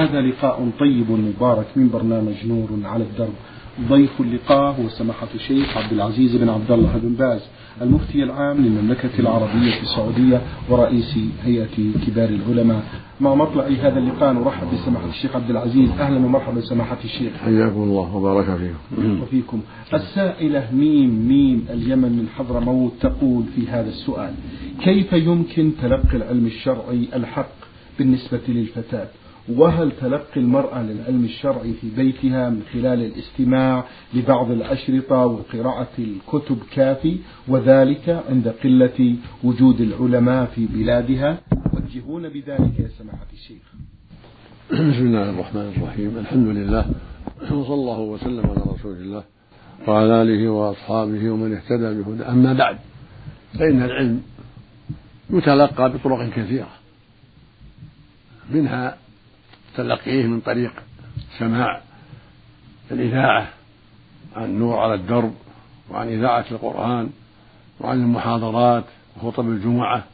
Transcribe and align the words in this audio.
هذا 0.00 0.20
لقاء 0.20 0.70
طيب 0.80 1.10
مبارك 1.10 1.66
من 1.76 1.88
برنامج 1.88 2.46
نور 2.46 2.68
على 2.84 3.04
الدرب. 3.04 3.34
ضيف 3.88 4.20
اللقاء 4.20 4.80
هو 4.80 4.88
سماحة 4.88 5.28
الشيخ 5.34 5.76
عبد 5.76 5.92
العزيز 5.92 6.36
بن 6.36 6.48
عبد 6.48 6.70
الله 6.70 6.98
بن 7.02 7.14
باز 7.14 7.40
المفتي 7.82 8.22
العام 8.22 8.56
للمملكة 8.56 9.10
العربية 9.18 9.80
السعودية 9.82 10.40
ورئيس 10.70 11.18
هيئة 11.44 11.66
كبار 12.06 12.28
العلماء. 12.28 12.82
مع 13.20 13.34
مطلع 13.34 13.64
هذا 13.64 13.98
اللقاء 13.98 14.32
نرحب 14.32 14.66
بسماحة 14.74 15.08
الشيخ 15.08 15.36
عبد 15.36 15.50
العزيز. 15.50 15.90
أهلا 15.90 16.16
ومرحبا 16.16 16.60
سماحة 16.60 16.98
الشيخ. 17.04 17.32
حياكم 17.44 17.82
الله 17.82 18.16
وبارك 18.16 18.56
فيكم. 18.56 19.22
وفيكم 19.22 19.60
السائلة 19.94 20.68
ميم 20.72 21.28
ميم 21.28 21.66
اليمن 21.70 22.12
من 22.12 22.26
حضرموت 22.36 22.92
تقول 23.00 23.44
في 23.56 23.68
هذا 23.68 23.88
السؤال 23.88 24.34
كيف 24.80 25.12
يمكن 25.12 25.72
تلقي 25.82 26.16
العلم 26.16 26.46
الشرعي 26.46 27.08
الحق 27.14 27.54
بالنسبة 27.98 28.40
للفتاة؟ 28.48 29.08
وهل 29.56 29.92
تلقي 30.00 30.40
المرأة 30.40 30.82
للعلم 30.82 31.24
الشرعي 31.24 31.72
في 31.72 31.90
بيتها 31.96 32.50
من 32.50 32.62
خلال 32.72 33.02
الاستماع 33.02 33.84
لبعض 34.14 34.50
الأشرطة 34.50 35.26
وقراءة 35.26 35.88
الكتب 35.98 36.58
كافي 36.72 37.16
وذلك 37.48 38.22
عند 38.30 38.48
قلة 38.48 39.16
وجود 39.44 39.80
العلماء 39.80 40.46
في 40.46 40.66
بلادها؟ 40.66 41.38
وجهون 41.72 42.28
بذلك 42.28 42.80
يا 42.80 42.88
سماحة 42.98 43.26
الشيخ. 43.32 43.62
بسم 44.70 45.06
الله 45.06 45.30
الرحمن 45.30 45.72
الرحيم. 45.76 46.18
الحمد 46.18 46.48
لله. 46.48 46.84
وصلى 47.42 47.74
الله 47.74 48.00
وسلم 48.00 48.46
على 48.46 48.62
رسول 48.74 48.96
الله 48.96 49.24
وعلى 49.88 50.22
آله 50.22 50.48
وأصحابه 50.48 51.30
ومن 51.30 51.54
اهتدى 51.54 52.02
بهدى 52.02 52.22
أما 52.22 52.52
بعد 52.52 52.78
فإن 53.58 53.82
العلم 53.82 54.22
يتلقى 55.30 55.92
بطرق 55.92 56.30
كثيرة 56.30 56.68
منها 58.50 58.96
تلقيه 59.82 60.26
من 60.26 60.40
طريق 60.40 60.72
سماع 61.38 61.80
الإذاعة 62.90 63.48
عن 64.36 64.58
نور 64.58 64.78
على 64.78 64.94
الدرب 64.94 65.34
وعن 65.90 66.08
إذاعة 66.08 66.44
القرآن 66.50 67.10
وعن 67.80 68.02
المحاضرات 68.02 68.84
وخطب 69.16 69.48
الجمعة 69.48 70.04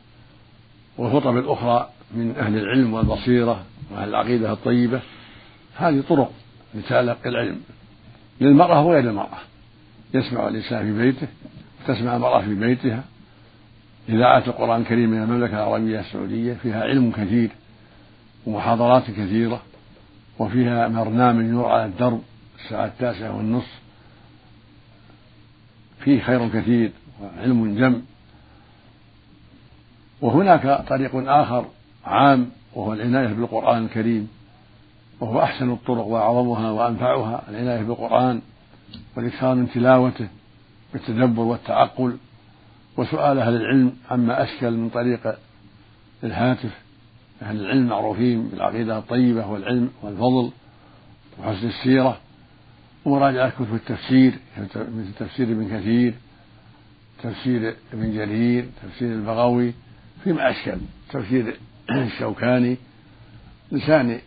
والخطب 0.99 1.37
الأخرى 1.37 1.89
من 2.15 2.35
أهل 2.39 2.57
العلم 2.57 2.95
والبصيرة 2.95 3.65
وأهل 3.91 4.09
العقيدة 4.09 4.53
الطيبة. 4.53 5.01
هذه 5.77 6.03
طرق 6.09 6.33
لتلقي 6.75 7.29
العلم. 7.29 7.61
للمرأة 8.41 8.83
وغير 8.83 9.11
المرأة. 9.11 9.39
يسمع 10.15 10.49
الإنسان 10.49 10.83
في 10.83 10.99
بيته 10.99 11.29
وتسمع 11.85 12.17
المرأة 12.17 12.41
في 12.41 12.55
بيتها. 12.55 13.05
إذاعة 14.09 14.43
القرآن 14.47 14.81
الكريم 14.81 15.11
من 15.11 15.23
المملكة 15.23 15.57
العربية 15.57 16.01
السعودية 16.01 16.55
فيها 16.55 16.83
علم 16.83 17.11
كثير. 17.11 17.51
ومحاضرات 18.47 19.11
كثيرة 19.11 19.63
وفيها 20.39 20.89
برنامج 20.89 21.45
نور 21.45 21.69
على 21.69 21.85
الدرب 21.85 22.23
الساعة 22.59 22.87
التاسعة 22.87 23.37
والنصف. 23.37 23.81
فيه 25.99 26.23
خير 26.23 26.49
كثير 26.49 26.93
وعلم 27.23 27.79
جم. 27.79 28.03
وهناك 30.21 30.89
طريق 30.89 31.11
آخر 31.15 31.67
عام 32.05 32.51
وهو 32.75 32.93
العناية 32.93 33.27
بالقرآن 33.27 33.85
الكريم. 33.85 34.29
وهو 35.21 35.43
أحسن 35.43 35.71
الطرق 35.71 36.05
وأعظمها 36.07 36.71
وأنفعها 36.71 37.43
العناية 37.49 37.83
بالقرآن 37.83 38.41
والإكثار 39.17 39.55
من 39.55 39.71
تلاوته 39.71 40.29
بالتدبر 40.93 41.43
والتعقل. 41.43 42.17
وسؤال 42.97 43.39
أهل 43.39 43.57
العلم 43.57 43.97
عما 44.11 44.43
أشكل 44.43 44.71
من 44.71 44.89
طريق 44.89 45.39
الهاتف 46.25 46.86
أهل 47.43 47.61
العلم 47.61 47.87
معروفين 47.87 48.49
بالعقيدة 48.49 48.99
الطيبة 48.99 49.47
والعلم 49.47 49.91
والفضل 50.03 50.51
وحسن 51.39 51.67
السيرة 51.67 52.19
ومراجعة 53.05 53.51
كتب 53.51 53.75
التفسير 53.75 54.33
مثل 54.75 55.13
تفسير 55.19 55.47
ابن 55.47 55.79
كثير 55.79 56.15
تفسير 57.23 57.77
ابن 57.93 58.13
جرير 58.13 58.69
تفسير 58.83 59.13
البغوي 59.13 59.75
فيما 60.25 60.51
أشكل. 60.51 60.79
تفسير 61.11 61.57
الشوكاني 61.91 62.77
لسان 63.73 64.19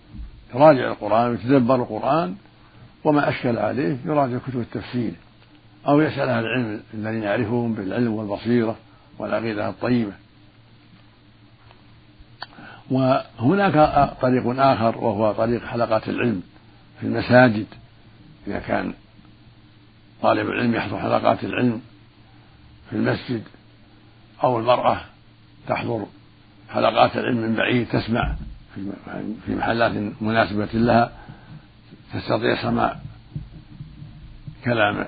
يراجع 0.56 0.92
القرآن 0.92 1.30
ويتدبر 1.30 1.76
القرآن 1.76 2.36
وما 3.04 3.30
أشكل 3.30 3.58
عليه 3.58 3.98
يراجع 4.06 4.38
كتب 4.48 4.60
التفسير. 4.60 5.12
أو 5.88 6.02
يسأل 6.02 6.30
أهل 6.30 6.46
العلم 6.46 6.82
الذين 6.94 7.24
يعرفهم 7.24 7.74
بالعلم 7.74 8.14
والبصيرة 8.14 8.76
والعقيدة 9.20 9.70
الطيبة. 9.70 10.14
وهناك 12.92 13.74
طريق 14.22 14.60
آخر 14.60 14.98
وهو 14.98 15.32
طريق 15.32 15.66
حلقات 15.66 16.10
العلم 16.10 16.44
في 17.00 17.08
المساجد. 17.08 17.66
إذا 18.48 18.60
كان 18.60 18.94
طالب 20.22 20.50
العلم 20.50 20.76
يحضر 20.76 21.00
حلقات 21.00 21.44
العلم 21.44 21.82
في 22.90 22.96
المسجد 22.96 23.44
أو 24.44 24.60
المرأة 24.60 25.02
تحضر 25.68 26.06
حلقات 26.70 27.18
العلم 27.18 27.38
من 27.38 27.56
بعيد 27.56 27.88
تسمع 27.88 28.36
في 29.46 29.56
محلات 29.56 30.14
مناسبة 30.22 30.70
لها 30.74 31.12
تستطيع 32.14 32.62
سماع 32.62 32.96
كلام 34.66 35.06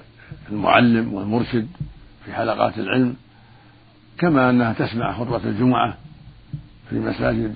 المعلم 0.50 1.13
والمرشد 1.13 1.68
في 2.25 2.34
حلقات 2.34 2.78
العلم 2.78 3.16
كما 4.18 4.50
أنها 4.50 4.74
تسمع 4.74 5.13
خطبة 5.13 5.50
الجمعة 5.50 5.98
في 6.91 7.00
مساجد 7.00 7.53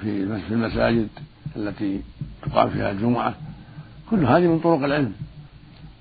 في 0.00 0.40
في 0.48 0.54
المساجد 0.54 1.08
التي 1.56 2.00
تقام 2.42 2.70
فيها 2.70 2.90
الجمعة. 2.90 3.34
كل 4.10 4.24
هذه 4.24 4.46
من 4.46 4.58
طرق 4.58 4.84
العلم. 4.84 5.12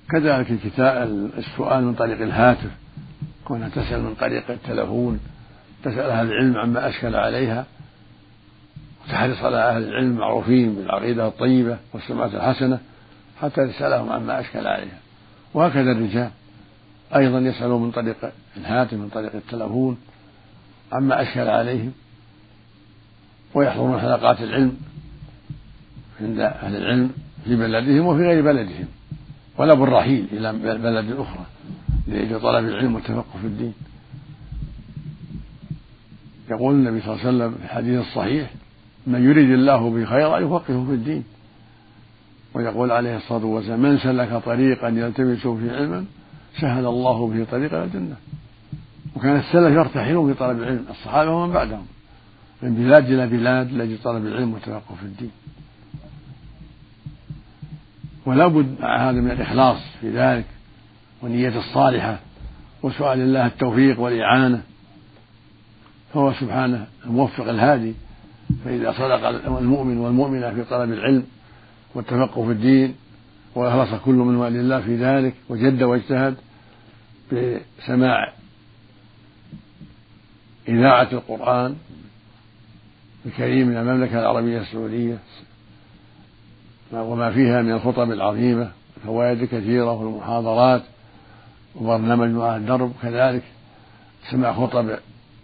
كذلك 0.09 0.51
الكتاب 0.51 1.29
السؤال 1.37 1.83
من 1.83 1.93
طريق 1.93 2.21
الهاتف. 2.21 2.71
كونها 3.45 3.69
تسأل 3.69 4.01
من 4.01 4.15
طريق 4.15 4.51
التلفون 4.51 5.19
تسأل 5.83 6.09
أهل 6.09 6.27
العلم 6.27 6.57
عما 6.57 6.89
أشكل 6.89 7.15
عليها. 7.15 7.65
وتحرص 9.05 9.43
على 9.43 9.57
أهل 9.57 9.83
العلم 9.83 10.11
المعروفين 10.11 10.75
بالعقيدة 10.75 11.27
الطيبة 11.27 11.77
والسمعة 11.93 12.27
الحسنة 12.27 12.79
حتى 13.41 13.67
تسألهم 13.67 14.09
عما 14.09 14.39
أشكل 14.39 14.67
عليها. 14.67 14.99
وهكذا 15.53 15.91
الرجال 15.91 16.29
أيضا 17.15 17.39
يسألون 17.39 17.83
من 17.83 17.91
طريق 17.91 18.31
الهاتف 18.57 18.93
من 18.93 19.09
طريق 19.09 19.35
التلفون 19.35 19.97
عما 20.91 21.21
أشكل 21.21 21.49
عليهم. 21.49 21.91
ويحضرون 23.55 23.99
حلقات 23.99 24.41
العلم 24.41 24.77
عند 26.21 26.39
أهل 26.39 26.75
العلم 26.75 27.11
في 27.45 27.55
بلدهم 27.55 28.05
وفي 28.05 28.21
غير 28.21 28.43
بلدهم 28.43 28.87
ولا 29.57 29.73
بالرحيل 29.73 30.27
إلى 30.31 30.53
بلد 30.77 31.11
أخرى 31.11 31.45
لأجل 32.07 32.41
طلب 32.41 32.65
العلم 32.65 32.95
والتفقه 32.95 33.39
في 33.41 33.47
الدين. 33.47 33.73
يقول 36.51 36.75
النبي 36.75 37.01
صلى 37.01 37.13
الله 37.13 37.25
عليه 37.25 37.35
وسلم 37.35 37.51
في 37.51 37.65
الحديث 37.65 37.99
الصحيح 37.99 38.49
من 39.07 39.23
يريد 39.25 39.49
الله 39.49 39.89
به 39.89 40.05
خيرا 40.05 40.39
يفقهه 40.39 40.85
في 40.85 40.93
الدين. 40.93 41.23
ويقول 42.53 42.91
عليه 42.91 43.17
الصلاة 43.17 43.45
والسلام 43.45 43.81
من 43.81 43.97
سلك 43.97 44.41
طريقا 44.45 44.87
يلتمس 44.87 45.47
فيه 45.47 45.71
علما 45.71 46.05
سهل 46.61 46.85
الله 46.85 47.27
به 47.27 47.45
طريقا 47.51 47.77
إلى 47.77 47.85
الجنة. 47.85 48.15
وكان 49.15 49.35
السلف 49.35 49.73
يرتحلون 49.73 50.33
في 50.33 50.39
طلب 50.39 50.57
العلم 50.57 50.85
الصحابة 50.89 51.31
ومن 51.31 51.53
بعدهم. 51.53 51.85
من 52.61 52.75
بلاد 52.75 53.11
إلى 53.11 53.27
بلاد 53.27 53.71
لأجل 53.71 53.97
طلب 54.03 54.25
العلم 54.25 54.53
والتفقه 54.53 54.95
في 54.95 55.03
الدين. 55.03 55.31
ولا 58.25 58.47
بد 58.47 58.81
مع 58.81 59.09
هذا 59.09 59.21
من 59.21 59.31
الإخلاص 59.31 59.77
في 60.01 60.09
ذلك 60.09 60.45
والنية 61.21 61.59
الصالحة 61.59 62.19
وسؤال 62.83 63.19
الله 63.19 63.45
التوفيق 63.45 63.99
والإعانة. 63.99 64.61
فهو 66.13 66.33
سبحانه 66.33 66.87
الموفق 67.05 67.49
الهادي. 67.49 67.93
فإذا 68.65 68.91
صدق 68.91 69.27
المؤمن 69.57 69.97
والمؤمنة 69.97 70.53
في 70.53 70.63
طلب 70.63 70.93
العلم 70.93 71.23
والتفقه 71.95 72.45
في 72.45 72.51
الدين 72.51 72.95
وأخلص 73.55 74.01
كل 74.01 74.13
من 74.13 74.35
والي 74.35 74.59
الله 74.59 74.81
في 74.81 74.95
ذلك 74.95 75.33
وجد 75.49 75.83
واجتهد 75.83 76.35
بسماع 77.31 78.33
إذاعة 80.67 81.09
القرآن 81.11 81.75
الكريم 83.25 83.67
من 83.67 83.77
المملكة 83.77 84.19
العربية 84.19 84.61
السعودية. 84.61 85.17
وما 86.93 87.31
فيها 87.31 87.61
من 87.61 87.71
الخطب 87.71 88.11
العظيمة 88.11 88.71
الفوائد 88.97 89.43
كثيرة 89.43 89.91
والمحاضرات 89.91 90.81
وبرنامج 91.75 92.29
مع 92.29 92.55
الدرب 92.55 92.93
كذلك. 93.01 93.43
سمع 94.31 94.53
خطب 94.53 94.97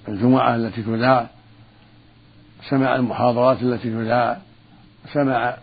الجمعة 0.08 0.56
التي 0.56 0.82
تذاع 0.84 1.30
سمع 2.70 2.96
المحاضرات 2.96 3.62
التي 3.62 3.90
تذاع 3.90 4.42
سمع 5.14 5.58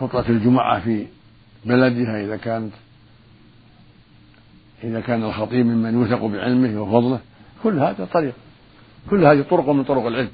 خطبة 0.00 0.28
الجمعة 0.28 0.80
في 0.80 1.06
بلدها 1.64 2.24
إذا 2.24 2.36
كانت 2.36 2.72
إذا 4.84 5.00
كان 5.00 5.24
الخطيب 5.24 5.66
ممن 5.66 5.94
يوثق 5.94 6.24
بعلمه 6.24 6.82
وفضله. 6.82 7.20
كل 7.62 7.78
هذا 7.78 8.08
طريق. 8.12 8.34
كل 9.10 9.24
هذه 9.24 9.42
طرق 9.42 9.68
من 9.68 9.84
طرق 9.84 10.06
العلم. 10.06 10.28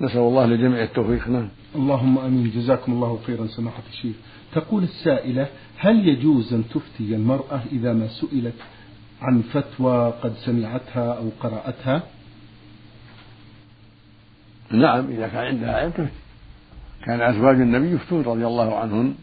نسأل 0.00 0.20
الله 0.20 0.46
لجميع 0.46 0.82
التوفيق. 0.82 1.28
نعم. 1.28 1.48
اللهم 1.74 2.18
آمين. 2.18 2.50
جزاكم 2.50 2.92
الله 2.92 3.18
خيرا 3.26 3.46
سماحة 3.46 3.82
الشيخ. 3.92 4.16
تقول 4.52 4.82
السائلة 4.82 5.46
هل 5.78 6.08
يجوز 6.08 6.54
أن 6.54 6.64
تفتي 6.68 7.14
المرأة 7.14 7.60
إذا 7.72 7.92
ما 7.92 8.08
سئلت 8.08 8.54
عن 9.22 9.42
فتوى 9.42 10.12
قد 10.22 10.34
سمعتها 10.36 11.12
أو 11.12 11.28
قرأتها؟ 11.40 12.02
نعم 14.70 15.10
إذا 15.10 15.28
كان 15.28 15.44
عندها 15.44 15.76
علم 15.76 15.90
تفتي. 15.90 16.10
كان 17.04 17.20
أزواج 17.20 17.60
النبي 17.60 17.90
يفتون 17.90 18.22
رضي 18.22 18.46
الله 18.46 18.78
عنهن 18.78 19.14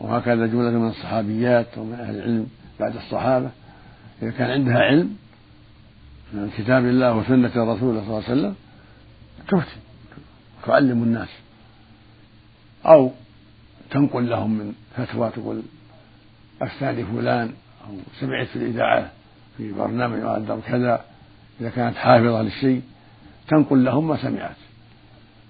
وهكذا 0.00 0.46
جملة 0.46 0.70
من 0.70 0.88
الصحابيات 0.88 1.78
ومن 1.78 1.94
أهل 1.94 2.14
العلم 2.14 2.46
بعد 2.80 2.96
الصحابة. 2.96 3.50
إذا 4.22 4.30
كان 4.30 4.50
عندها 4.50 4.78
علم 4.78 5.16
من 6.32 6.50
كتاب 6.58 6.84
الله 6.84 7.16
وسنة 7.16 7.52
الرسول 7.56 7.94
صلى 7.94 8.02
الله 8.02 8.14
عليه 8.14 8.32
وسلم 8.32 8.54
تفتي 9.48 9.80
تعلم 10.66 11.02
الناس. 11.02 11.28
أو 12.86 13.10
تنقل 13.90 14.30
لهم 14.30 14.50
من 14.50 14.72
فتوى 14.96 15.30
تقول 15.30 15.62
أفتى 16.62 17.04
فلان 17.04 17.52
أو 17.88 17.96
سمعت 18.20 18.46
في 18.46 18.56
الإذاعة 18.56 19.10
في 19.56 19.72
برنامج 19.72 20.18
يقدم 20.18 20.60
كذا 20.60 21.04
إذا 21.60 21.70
كانت 21.70 21.96
حافظة 21.96 22.42
للشيء 22.42 22.82
تنقل 23.48 23.84
لهم 23.84 24.08
ما 24.08 24.22
سمعت. 24.22 24.56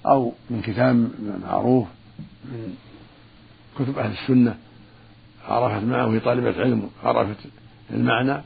أو 0.06 0.32
من 0.50 0.60
كتاب 0.60 1.10
معروف 1.42 1.88
من 2.44 2.74
كتب 3.78 3.98
أهل 3.98 4.12
السنة 4.12 4.56
عرفت 5.48 5.84
معه 5.84 6.18
طالبة 6.18 6.60
علم 6.60 6.90
عرفت 7.04 7.36
المعنى. 7.90 8.42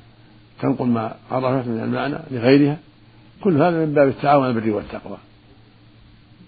تنقل 0.61 0.87
ما 0.87 1.15
عرفت 1.31 1.69
من 1.69 1.81
المعنى 1.81 2.19
لغيرها. 2.31 2.79
كل 3.41 3.63
هذا 3.63 3.87
من 3.87 3.95
باب 3.95 4.09
التعاون 4.09 4.45
على 4.45 4.59
البر 4.59 4.71
والتقوى. 4.71 5.19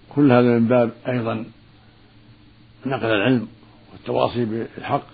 كل 0.08 0.32
هذا 0.32 0.58
من 0.58 0.68
باب 0.68 0.92
أيضا 1.08 1.44
نقل 2.86 3.06
العلم 3.06 3.46
والتواصي 3.92 4.44
بالحق. 4.44 5.06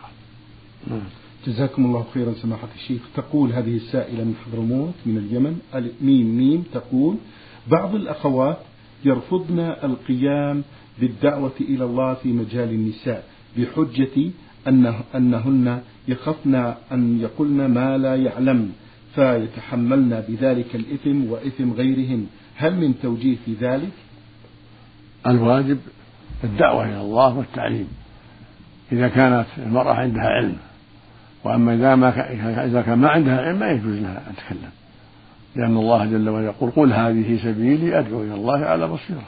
نعم. 0.87 1.01
جزاكم 1.47 1.85
الله 1.85 2.05
خيرا 2.15 2.33
سماحة 2.33 2.69
الشيخ. 2.75 3.03
تقول 3.17 3.53
هذه 3.53 3.77
السائلة 3.77 4.25
من 4.25 4.35
حضرموت 4.47 4.95
من 5.07 5.17
اليمن 5.17 5.59
ميم 6.01 6.37
ميم 6.37 6.65
تقول 6.73 7.17
بعض 7.71 7.95
الأخوات 7.95 8.59
يرفضن 9.05 9.61
القيام 9.61 10.63
بالدعوة 11.01 11.53
إلى 11.61 11.85
الله 11.85 12.15
في 12.15 12.29
مجال 12.29 12.71
النساء 12.71 13.25
بحجة 13.57 14.31
أنه 14.69 15.01
أنهن 15.15 15.83
يخفن 16.09 16.75
أن 16.93 17.21
يقولن 17.21 17.67
ما 17.67 17.99
لا 17.99 18.17
يعلمن 18.17 18.73
فيتحملن 19.15 20.25
بذلك 20.29 20.75
الإثم 20.75 21.31
وإثم 21.31 21.73
غيرهن. 21.73 22.27
هل 22.57 22.75
من 22.75 22.95
توجيه 23.03 23.37
في 23.45 23.55
ذلك؟ 23.61 23.93
الواجب 25.27 25.79
الدعوة 26.45 26.85
إلى 26.85 27.01
الله 27.01 27.37
والتعليم. 27.37 27.89
إذا 28.93 29.09
كانت 29.09 29.47
المرأة 29.59 29.95
عندها 29.95 30.27
علم 30.27 30.57
وأما 31.45 31.75
إذا 31.75 31.95
ما 31.95 32.09
إذا 32.65 32.83
كان 32.83 32.99
ما 32.99 33.09
عندها 33.09 33.41
علم 33.41 33.59
ما 33.59 33.71
يجوز 33.71 33.99
لها 33.99 34.23
أن 34.31 34.37
تتكلم. 34.37 34.71
لأن 35.57 35.77
الله 35.77 36.05
جل 36.05 36.29
وعلا 36.29 36.47
يقول 36.47 36.71
قل 36.71 36.93
هذه 36.93 37.39
سبيلي 37.43 37.99
أدعو 37.99 38.23
إلى 38.23 38.35
الله 38.35 38.59
على 38.59 38.89
بصيرة. 38.89 39.25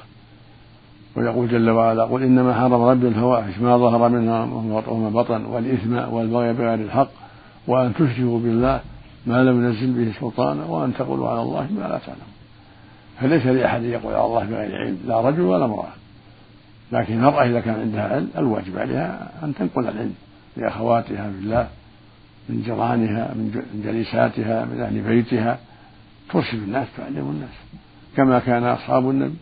ويقول 1.16 1.48
جل 1.48 1.70
وعلا 1.70 2.04
قل 2.04 2.22
إنما 2.22 2.54
حرم 2.54 2.82
ربي 2.82 3.08
الفواحش 3.08 3.58
ما 3.58 3.76
ظهر 3.76 4.08
منها 4.08 4.44
وما 4.88 5.08
بطن 5.08 5.44
والإثم 5.44 5.96
والبغي 5.96 6.52
بغير 6.52 6.74
الحق 6.74 7.08
وأن 7.66 7.94
تشركوا 7.94 8.40
بالله 8.40 8.80
ما 9.26 9.44
لم 9.44 9.64
ينزل 9.64 9.92
به 9.92 10.12
سلطانا 10.20 10.64
وأن 10.64 10.94
تقولوا 10.94 11.28
على 11.28 11.42
الله 11.42 11.68
ما 11.72 11.80
لا 11.80 11.98
تعلمون. 11.98 12.36
فليس 13.20 13.46
لأحد 13.46 13.82
يقول 13.82 14.14
على 14.14 14.24
الله 14.24 14.44
بغير 14.44 14.76
علم 14.76 14.98
لا 15.06 15.20
رجل 15.20 15.40
ولا 15.40 15.64
امرأة. 15.64 15.92
لكن 16.92 17.14
المرأة 17.14 17.44
إذا 17.44 17.60
كان 17.60 17.80
عندها 17.80 18.14
علم 18.14 18.30
الواجب 18.38 18.78
عليها 18.78 19.32
أن 19.42 19.54
تنقل 19.54 19.88
العلم 19.88 20.14
لأخواتها 20.56 21.30
بالله 21.30 21.68
من 22.48 22.62
جيرانها 22.62 23.34
من 23.34 23.62
جليساتها 23.84 24.64
من 24.64 24.80
أهل 24.80 25.00
بيتها. 25.00 25.58
ترشد 26.32 26.62
الناس 26.62 26.86
تعلم 26.96 27.30
الناس. 27.30 27.56
كما 28.16 28.38
كان 28.38 28.64
أصحاب 28.64 29.10
النبي 29.10 29.34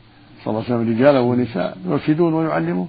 صلى 0.45 0.51
الله 0.51 0.65
عليه 0.65 0.75
وسلم 0.75 0.95
رجالا 0.97 1.21
ونساء 1.21 1.79
يرشدون 1.87 2.35
ويعلمون. 2.35 2.89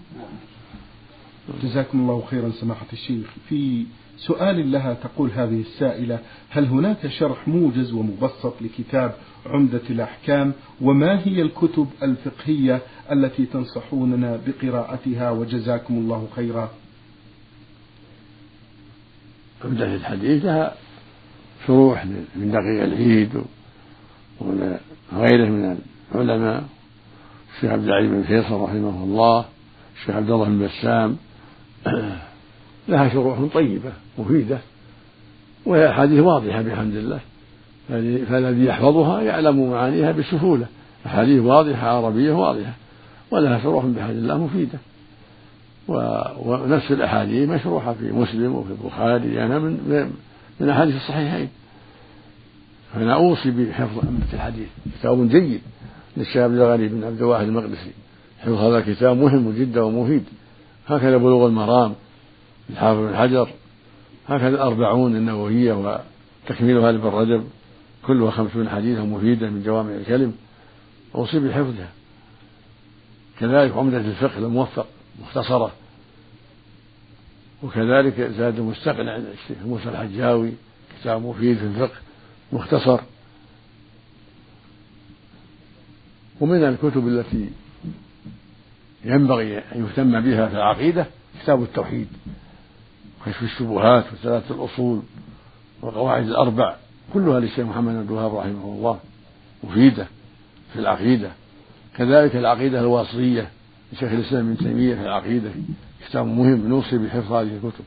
جزاكم 1.63 1.99
الله 1.99 2.23
خيرا 2.29 2.49
سماحة 2.49 2.85
الشيخ. 2.93 3.27
في 3.49 3.85
سؤال 4.17 4.71
لها 4.71 4.93
تقول 4.93 5.31
هذه 5.31 5.61
السائلة 5.61 6.19
هل 6.49 6.65
هناك 6.65 7.07
شرح 7.07 7.47
موجز 7.47 7.93
ومبسط 7.93 8.53
لكتاب 8.61 9.15
عمدة 9.45 9.81
الأحكام؟ 9.89 10.53
وما 10.81 11.19
هي 11.27 11.41
الكتب 11.41 11.87
الفقهية 12.03 12.81
التي 13.11 13.45
تنصحوننا 13.45 14.39
بقراءتها؟ 14.47 15.31
وجزاكم 15.31 15.93
الله 15.93 16.27
خيرا. 16.35 16.69
عمدة 19.65 19.95
الحديث 19.95 20.45
لها 20.45 20.75
شروح 21.67 22.05
من 22.35 22.51
دقيق 22.51 22.83
العيد 22.83 23.41
وغيره 24.39 25.49
من 25.49 25.77
العلماء 26.15 26.63
الشيخ 27.55 27.71
عبد 27.71 27.83
العزيز 27.83 28.11
بن 28.11 28.23
فيصل 28.23 28.61
رحمه 28.61 29.03
الله 29.03 29.45
الشيخ 29.95 30.15
عبد 30.15 30.31
الله 30.31 30.45
بن 30.45 30.65
بسام. 30.65 31.17
لها 32.87 33.09
شروح 33.09 33.39
طيبة 33.53 33.91
مفيدة 34.19 34.57
وهي 35.65 35.89
أحاديث 35.89 36.19
واضحة 36.19 36.61
بحمد 36.61 36.95
الله. 36.95 37.19
فالذي 38.29 38.65
يحفظها 38.65 39.21
يعلم 39.21 39.69
معانيها 39.71 40.11
بسهولة. 40.11 40.65
أحاديث 41.05 41.41
واضحة 41.41 41.87
عربية 41.87 42.31
واضحة 42.31 42.73
ولها 43.31 43.59
شروح 43.63 43.85
بحمد 43.85 44.15
الله 44.15 44.37
مفيدة. 44.37 44.79
ونفس 46.39 46.91
الأحاديث 46.91 47.49
مشروحة 47.49 47.93
في 47.93 48.11
مسلم 48.11 48.55
وفي 48.55 48.71
البخاري. 48.71 49.33
يعني 49.33 49.59
من 49.59 50.11
من 50.59 50.69
أحاديث 50.69 50.95
الصحيحين. 50.95 51.49
فأنا 52.93 53.13
أوصي 53.13 53.51
بحفظ 53.51 53.99
أمة 53.99 54.33
الحديث. 54.33 54.67
كتاب 54.99 55.29
جيد 55.29 55.61
للشيخ 56.17 56.37
عبد 56.37 56.53
الغني 56.53 56.87
بن 56.87 57.03
عبد 57.03 57.17
الواحد 57.21 57.47
المقدسي. 57.47 57.91
حفظ 58.39 58.53
هذا 58.53 58.77
الكتاب 58.77 59.17
مهم 59.17 59.51
جدا 59.51 59.81
ومفيد. 59.81 60.23
هكذا 60.87 61.17
بلوغ 61.17 61.47
المرام. 61.47 61.93
الحافظ 62.69 62.99
بن 62.99 63.15
حجر. 63.15 63.49
هكذا 64.27 64.47
الأربعون 64.49 65.15
النووية 65.15 65.73
وتكميلها 65.73 66.91
لابن 66.91 67.07
رجب 67.07 67.43
كلها 68.07 68.31
خمسون 68.31 68.69
حديثا 68.69 69.01
مفيدا 69.01 69.49
من 69.49 69.63
جوامع 69.63 69.95
الكلم 69.95 70.35
أوصي 71.15 71.39
بحفظها. 71.39 71.89
كذلك 73.39 73.77
عمدة 73.77 73.97
الفقه 73.97 74.37
الموفق 74.37 74.87
مختصرة. 75.21 75.71
وكذلك 77.63 78.21
زاد 78.21 78.59
المستقنع 78.59 79.13
عند 79.13 79.25
الشيخ 79.25 79.57
موسى 79.65 79.89
الحجاوي 79.89 80.51
كتاب 80.99 81.21
مفيد 81.21 81.57
في 81.57 81.63
الفقه 81.63 81.97
مختصر. 82.53 82.99
ومن 86.39 86.63
الكتب 86.63 87.07
التي 87.07 87.49
ينبغي 89.05 89.57
أن 89.57 89.85
يهتم 89.85 90.21
بها 90.21 90.47
في 90.47 90.55
العقيدة 90.55 91.05
كتاب 91.43 91.63
التوحيد. 91.63 92.07
كشف 93.25 93.43
الشبهات 93.43 94.05
وثلاثة 94.13 94.55
الأصول 94.55 95.01
والقواعد 95.81 96.27
الأربع 96.27 96.75
كلها 97.13 97.39
للشيخ 97.39 97.59
محمد 97.59 97.93
بن 97.93 98.01
الوهاب 98.01 98.35
رحمه 98.35 98.63
الله 98.63 98.99
مفيدة 99.63 100.07
في 100.73 100.79
العقيدة. 100.79 101.31
كذلك 101.97 102.35
العقيدة 102.35 102.79
الواصلية 102.79 103.49
لشيخ 103.93 104.11
الإسلام 104.11 104.49
ابن 104.49 104.57
تيمية 104.57 104.95
في 104.95 105.01
العقيدة 105.01 105.49
كتاب 106.09 106.25
مهم 106.25 106.67
نوصي 106.67 106.97
بحفظ 106.97 107.33
هذه 107.33 107.51
الكتب 107.55 107.83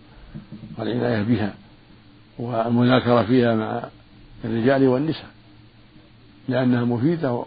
والعناية 0.79 1.23
بها 1.23 1.55
والمذاكرة 2.39 3.23
فيها 3.23 3.55
مع 3.55 3.83
الرجال 4.45 4.89
والنساء 4.89 5.31
لأنها 6.49 6.85
مفيدة 6.85 7.45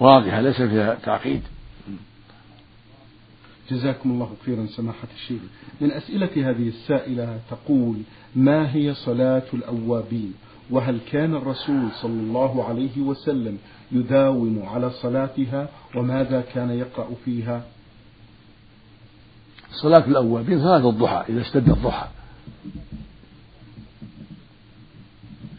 وواضحة 0.00 0.40
ليس 0.40 0.62
فيها 0.62 0.94
تعقيد. 0.94 1.42
جزاكم 3.72 4.10
الله 4.10 4.30
خيرا 4.46 4.66
سماحة 4.66 5.08
الشيخ. 5.14 5.40
من 5.80 5.92
أسئلة 5.92 6.50
هذه 6.50 6.68
السائلة 6.68 7.40
تقول 7.50 7.96
ما 8.36 8.74
هي 8.74 8.94
صلاة 8.94 9.42
الأوابين؟ 9.54 10.34
وهل 10.70 10.98
كان 11.12 11.34
الرسول 11.34 11.90
صلى 11.92 12.20
الله 12.20 12.64
عليه 12.64 13.00
وسلم 13.00 13.58
يداوم 13.92 14.62
على 14.66 14.90
صلاتها؟ 14.90 15.68
وماذا 15.96 16.44
كان 16.54 16.70
يقرأ 16.70 17.08
فيها؟ 17.24 17.64
صلاة 19.70 20.06
الأوابين 20.06 20.58
صلاة 20.58 20.90
الضحى 20.90 21.24
إذا 21.28 21.40
اشتد 21.40 21.68
الضحى. 21.68 22.08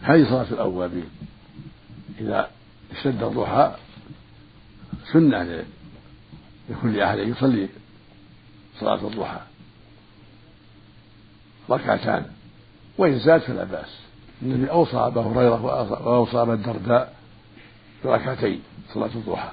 هذه 0.01 0.24
صلاة 0.24 0.51
الأوابين. 0.51 1.10
إذا 2.20 2.50
اشتد 2.91 3.24
الضحى 3.24 3.75
سنة 5.13 5.63
لكل 6.70 7.00
أحد 7.01 7.17
أن 7.17 7.29
يصلي. 7.29 7.70
صلاة 8.84 9.08
الضحى. 9.08 9.40
ركعتان. 11.70 12.25
وإن 12.98 13.20
زاد 13.20 13.42
فلا 13.42 13.63
بأس. 13.63 14.00
النبي 14.42 14.72
أوصى 14.72 14.98
أبا 14.98 15.22
هريرة 15.22 15.66
وأوصى 16.06 16.42
أبا 16.42 16.54
الدرداء 16.54 17.16
بركعتين 18.04 18.62
صلاة 18.94 19.10
الضحى. 19.16 19.50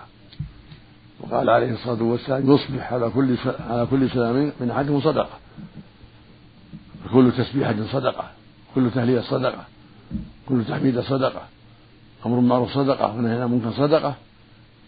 وقال 1.20 1.50
عليه 1.50 1.72
الصلاة 1.72 2.02
والسلام 2.02 2.54
يصبح 2.54 2.92
على 2.92 3.10
كل 3.10 3.36
على 3.70 3.86
كل 3.90 4.10
سلام 4.10 4.52
من 4.60 4.70
أحدهم 4.70 5.00
صدقة. 5.00 5.38
كل 7.12 7.32
تسبيحة 7.38 7.76
صدقة. 7.92 8.30
كل 8.74 8.90
تهليل 8.94 9.24
صدقة. 9.24 9.64
كل 10.48 10.64
تحميد 10.64 11.00
صدقة. 11.00 11.42
أمر 12.26 12.40
معروف 12.40 12.72
صدقة. 12.72 13.14
ونهي 13.14 13.42
عن 13.42 13.50
منكر 13.50 13.72
صدقة. 13.72 14.14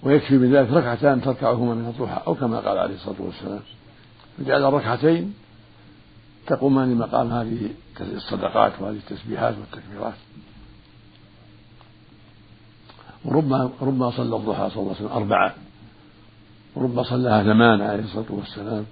ويكفي 0.02 0.38
بذلك 0.38 0.70
ركعتان 0.70 1.22
تركعهما 1.22 1.74
من 1.74 1.86
الضحى. 1.86 2.20
أو 2.26 2.34
كما 2.34 2.60
قال 2.60 2.78
عليه 2.78 2.94
الصلاة 2.94 3.16
والسلام. 3.18 3.60
فجعل 4.38 4.64
الركعتين 4.64 5.34
تقومان 6.46 6.94
مقام 6.94 7.32
هذه 7.32 7.70
الصدقات 8.00 8.72
وهذه 8.80 8.96
التسبيحات 8.96 9.54
والتكبيرات. 9.58 10.14
وربما 13.24 13.70
ربما 13.80 14.10
صلى 14.10 14.36
الضحى 14.36 14.70
صلى 14.70 14.82
الله 14.82 14.94
عليه 14.94 15.04
وسلم 15.04 15.12
أربعة. 15.12 15.54
وربما 16.74 17.02
صلاها 17.02 17.42
ثمان 17.42 17.80
عليه 17.80 18.04
الصلاة 18.04 18.26
والسلام. 18.30 18.84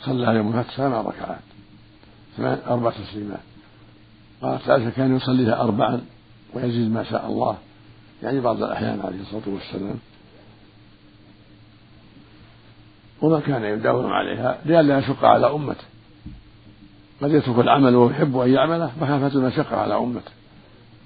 صلاها 0.00 0.32
يوم 0.32 0.58
الفتح 0.58 0.76
ثمان 0.76 0.92
ركعات 0.92 1.40
ثمان 2.36 2.58
أربع 2.66 2.90
تسليمات. 2.90 3.40
قالت 4.42 4.70
عائشة 4.70 4.90
كان 4.90 5.16
يصليها 5.16 5.60
أربعا 5.60 6.00
ويزيد 6.54 6.92
ما 6.92 7.04
شاء 7.04 7.26
الله. 7.26 7.58
يعني 8.22 8.40
بعض 8.40 8.62
الأحيان 8.62 9.00
عليه 9.00 9.20
الصلاة 9.20 9.54
والسلام 9.54 9.98
وما 13.22 13.40
كان 13.40 13.64
يداوم 13.64 14.06
عليها 14.06 14.58
لئلا 14.64 14.98
يشق 14.98 15.24
على 15.24 15.46
أمته. 15.46 15.84
قد 17.22 17.30
يترك 17.30 17.58
العمل 17.58 17.94
وهو 17.94 18.10
يحب 18.10 18.36
أن 18.36 18.50
يعمله 18.50 18.92
مخافة 19.00 19.38
المشقة 19.38 19.76
على 19.76 19.96
أمته. 19.96 20.32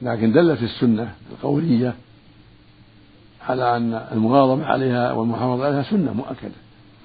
لكن 0.03 0.33
دلت 0.33 0.63
السنة 0.63 1.15
القولية 1.33 1.95
على 3.49 3.77
أن 3.77 3.95
المواظبة 4.13 4.67
عليها 4.67 5.13
والمحافظة 5.13 5.67
عليها 5.67 5.83
سنة 5.83 6.13
مؤكدة. 6.13 6.59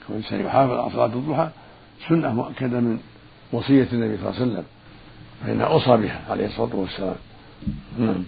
كون 0.08 0.16
الإنسان 0.16 0.46
يحافظ 0.46 0.72
على 0.72 0.92
صلاة 0.92 1.06
الضحى 1.06 1.50
سنة 2.10 2.34
مؤكدة 2.34 2.80
من 2.80 3.00
وصية 3.52 3.88
النبي 3.94 4.18
صلى 4.18 4.30
الله 4.30 4.40
عليه 4.40 4.52
وسلم 4.52 4.64
فإنها 5.44 5.66
أوصى 5.66 5.98
بها 5.98 6.22
عليه 6.30 6.46
الصلاة 6.46 6.76
والسلام. 6.76 7.16
نعم. 8.00 8.24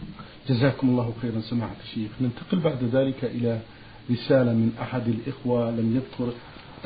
جزاكم 0.49 0.89
الله 0.89 1.13
خيرا 1.21 1.41
سماحة 1.41 1.75
الشيخ. 1.83 2.11
ننتقل 2.21 2.59
بعد 2.59 2.83
ذلك 2.83 3.23
إلى 3.23 3.59
رسالة 4.11 4.53
من 4.53 4.71
أحد 4.81 5.07
الإخوة 5.07 5.71
لم 5.71 5.95
يذكر 5.95 6.33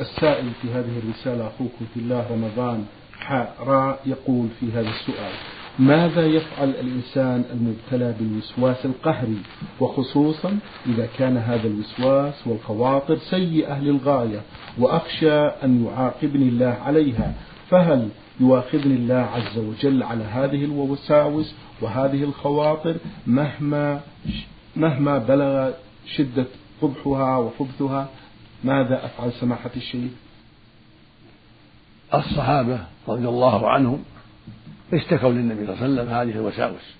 السائل 0.00 0.50
في 0.62 0.68
هذه 0.68 0.98
الرسالة 1.04 1.46
أخوكم 1.46 1.84
في 1.94 2.00
الله 2.00 2.26
رمضان 2.30 2.84
حاء 3.18 4.00
يقول 4.06 4.48
في 4.60 4.72
هذا 4.72 4.88
السؤال 4.88 5.32
ماذا 5.78 6.26
يفعل 6.26 6.68
الإنسان 6.68 7.44
المبتلى 7.52 8.14
بالوسواس 8.18 8.86
القهري؟ 8.86 9.38
وخصوصا 9.80 10.58
إذا 10.86 11.08
كان 11.18 11.36
هذا 11.36 11.66
الوسواس 11.66 12.46
والخواطر 12.46 13.16
سيئة 13.16 13.78
للغاية 13.80 14.40
وأخشى 14.78 15.38
أن 15.40 15.84
يعاقبني 15.84 16.48
الله 16.48 16.78
عليها 16.84 17.34
فهل 17.70 18.08
يواخذني 18.40 18.94
الله 18.94 19.14
عز 19.34 19.58
وجل 19.58 20.02
على 20.02 20.24
هذه 20.24 20.64
الوساوس 20.64 21.54
وهذه 21.80 22.24
الخواطر 22.24 22.96
مهما 23.26 24.00
مهما 24.76 25.18
بلغ 25.18 25.70
شدة 26.06 26.46
قبحها 26.82 27.36
وخبثها 27.36 28.08
ماذا 28.64 29.04
أفعل 29.04 29.32
سماحة 29.32 29.70
الشيخ؟ 29.76 30.10
الصحابة 32.14 32.78
رضي 33.08 33.28
الله 33.28 33.70
عنهم 33.70 34.04
اشتكوا 34.92 35.30
للنبي 35.30 35.66
صلى 35.66 35.74
الله 35.74 35.84
عليه 35.84 35.92
وسلم 35.94 36.14
هذه 36.14 36.40
الوساوس. 36.40 36.94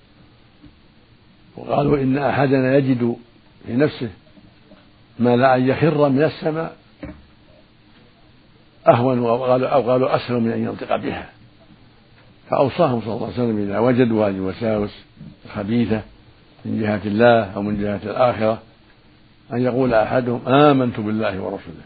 وقالوا 1.57 1.99
إن 1.99 2.19
أحدنا 2.19 2.77
يجد 2.77 3.17
في 3.67 3.77
نفسه 3.77 4.11
ما 5.19 5.37
لا 5.37 5.57
أن 5.57 5.69
يخر 5.69 6.09
من 6.09 6.23
السماء 6.23 6.77
أهون 8.89 9.19
أو 9.19 9.45
قالوا, 9.45 9.69
أو 9.69 9.91
قالوا 9.91 10.17
أسهل 10.17 10.41
من 10.41 10.51
أن 10.51 10.65
ينطق 10.65 10.97
بها. 10.97 11.31
فأوصاهم 12.51 13.01
صلى 13.01 13.15
الله 13.15 13.25
عليه 13.25 13.35
وسلم 13.35 13.59
إذا 13.69 13.79
وجدوا 13.79 14.27
هذه 14.27 14.35
الوساوس 14.35 14.91
الخبيثة 15.45 16.03
من 16.65 16.81
جهة 16.81 17.01
الله 17.05 17.45
أو 17.45 17.63
من 17.63 17.81
جهة 17.81 18.01
الآخرة. 18.11 18.63
أن 19.53 19.63
يقول 19.63 19.95
أحدهم 19.95 20.49
آمنت 20.49 21.01
بالله 21.01 21.41
ورسوله 21.41 21.85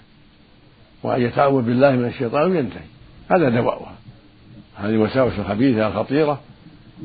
وأن 1.02 1.22
يتعوذ 1.22 1.62
بالله 1.62 1.90
من 1.90 2.04
الشيطان 2.04 2.50
وينتهي 2.50 2.84
هذا 3.30 3.48
دواؤها. 3.48 3.94
هذه 4.76 4.90
الوساوس 4.90 5.32
الخبيثة 5.38 5.88
الخطيرة. 5.88 6.40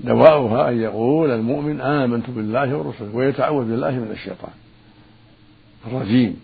دواؤها 0.04 0.70
أن 0.70 0.82
يقول 0.82 1.32
المؤمن 1.32 1.82
آمنت 1.82 2.30
بالله 2.30 2.78
ورسوله 2.78 3.16
ويتعوذ 3.16 3.66
بالله 3.66 3.92
من 3.92 4.12
الشيطان. 4.12 4.51
الرجيم 5.88 6.39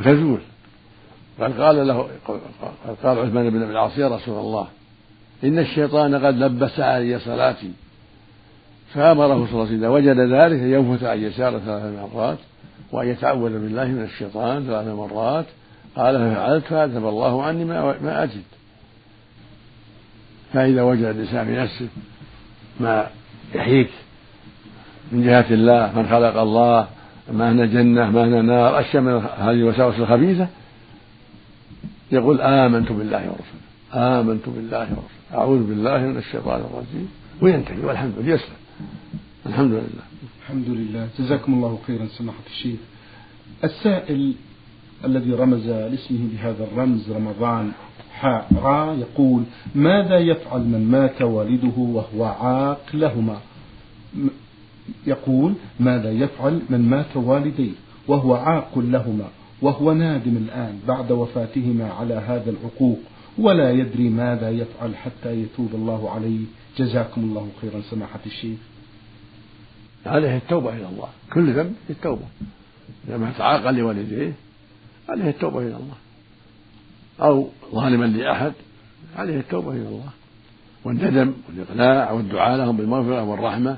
وتزول. 0.00 0.40
قال 1.40 1.60
قال 1.60 1.88
له 1.88 2.08
قال 3.02 3.18
عثمان 3.18 3.50
بن 3.50 3.62
أبي 3.62 3.72
العاص 3.72 3.98
يا 3.98 4.08
رسول 4.08 4.38
الله 4.38 4.66
إن 5.44 5.58
الشيطان 5.58 6.14
قد 6.26 6.34
لبس 6.34 6.80
علي 6.80 7.18
صلاتي 7.18 7.70
فأمره 8.94 9.46
صلى 9.46 9.52
الله 9.52 9.66
عليه 9.66 9.78
وسلم. 9.78 9.90
وجد 9.90 10.18
ذلك 10.20 10.60
ينفث 10.60 11.04
عن 11.04 11.18
يساره 11.18 11.58
ثلاث 11.58 12.12
مرات. 12.14 12.38
وأن 12.92 13.08
يتعوذ 13.08 13.52
بالله 13.52 13.84
من 13.84 14.02
الشيطان 14.02 14.66
ثلاث 14.66 14.86
مرات. 14.86 15.46
قال 15.96 16.14
ففعلت 16.18 16.64
فأذهب 16.64 17.08
الله 17.08 17.42
عني 17.42 17.64
ما 17.64 18.22
أجد. 18.22 18.42
فإذا 20.52 20.82
وجد 20.82 21.04
الإنسان 21.04 21.46
في 21.46 21.56
نفسه 21.56 21.88
ما 22.80 23.06
يحيك 23.54 23.90
من 25.12 25.22
جهة 25.22 25.46
الله 25.50 25.92
من 25.96 26.08
خلق 26.08 26.36
الله 26.36 26.86
ما 27.32 27.52
هنا 27.52 27.66
جنة 27.66 28.10
ما 28.10 28.24
هنا 28.24 28.42
نار 28.42 28.80
أشياء 28.80 29.02
من 29.02 29.12
هذه 29.38 29.50
الوساوس 29.50 29.98
الخبيثة 29.98 30.48
يقول 32.12 32.40
آمنت 32.40 32.92
بالله 32.92 33.18
ورسوله 33.18 34.20
آمنت 34.20 34.48
بالله 34.48 34.78
ورسوله 34.78 35.18
أعوذ 35.34 35.62
بالله 35.68 35.98
من 35.98 36.16
الشيطان 36.16 36.60
الرجيم. 36.60 37.08
وينتهي 37.40 37.84
والحمد 37.84 38.12
لله 38.18 38.34
يسلم. 38.34 38.56
الحمد 39.46 39.72
لله. 39.72 40.07
الحمد 40.48 40.68
لله. 40.68 41.08
جزاكم 41.18 41.54
الله 41.54 41.78
خيرا 41.86 42.06
سماحة 42.06 42.46
الشيخ. 42.46 42.80
السائل 43.64 44.34
الذي 45.04 45.32
رمز 45.32 45.66
لاسمه 45.66 46.18
بهذا 46.32 46.64
الرمز 46.64 47.10
رمضان 47.10 47.72
حاء 48.12 48.48
را 48.62 48.94
يقول 48.94 49.42
ماذا 49.74 50.18
يفعل 50.18 50.60
من 50.60 50.88
مات 50.90 51.22
والده 51.22 51.78
وهو 51.78 52.24
عاق 52.24 52.86
لهما 52.94 53.38
يقول 55.06 55.54
ماذا 55.80 56.10
يفعل 56.12 56.60
من 56.70 56.90
مات 56.90 57.16
والديه 57.16 57.72
وهو 58.06 58.34
عاق 58.34 58.78
لهما 58.78 59.28
وهو 59.62 59.92
نادم 59.92 60.36
الآن 60.36 60.80
بعد 60.88 61.12
وفاتهما 61.12 61.92
على 61.92 62.14
هذا 62.14 62.50
العقوق 62.50 62.98
ولا 63.38 63.72
يدري 63.72 64.08
ماذا 64.08 64.50
يفعل 64.50 64.96
حتى 64.96 65.42
يتوب 65.42 65.68
الله 65.74 66.10
عليه؟ 66.10 66.40
جزاكم 66.78 67.20
الله 67.20 67.48
خيرا 67.60 67.80
سماحة 67.90 68.20
الشيخ. 68.26 68.58
عليه 70.06 70.36
التوبة 70.36 70.72
إلى 70.72 70.86
الله. 70.88 71.08
كل 71.32 71.52
ذنب 71.52 71.74
التوبة. 71.90 72.24
إذا 73.08 73.16
مات 73.16 73.40
عاقا 73.40 73.72
لوالديه 73.72 74.32
عليه 75.08 75.30
التوبة 75.30 75.58
إلى 75.58 75.76
الله. 75.76 75.96
أو 77.20 77.48
ظالما 77.74 78.04
لأحد 78.04 78.52
عليه 79.16 79.40
التوبة 79.40 79.70
إلى 79.70 79.88
الله. 79.88 80.10
والندم 80.84 81.32
والإقلاع 81.48 82.12
والدعاء 82.12 82.58
لهم 82.58 82.76
بالمغفرة 82.76 83.22
والرحمة. 83.22 83.76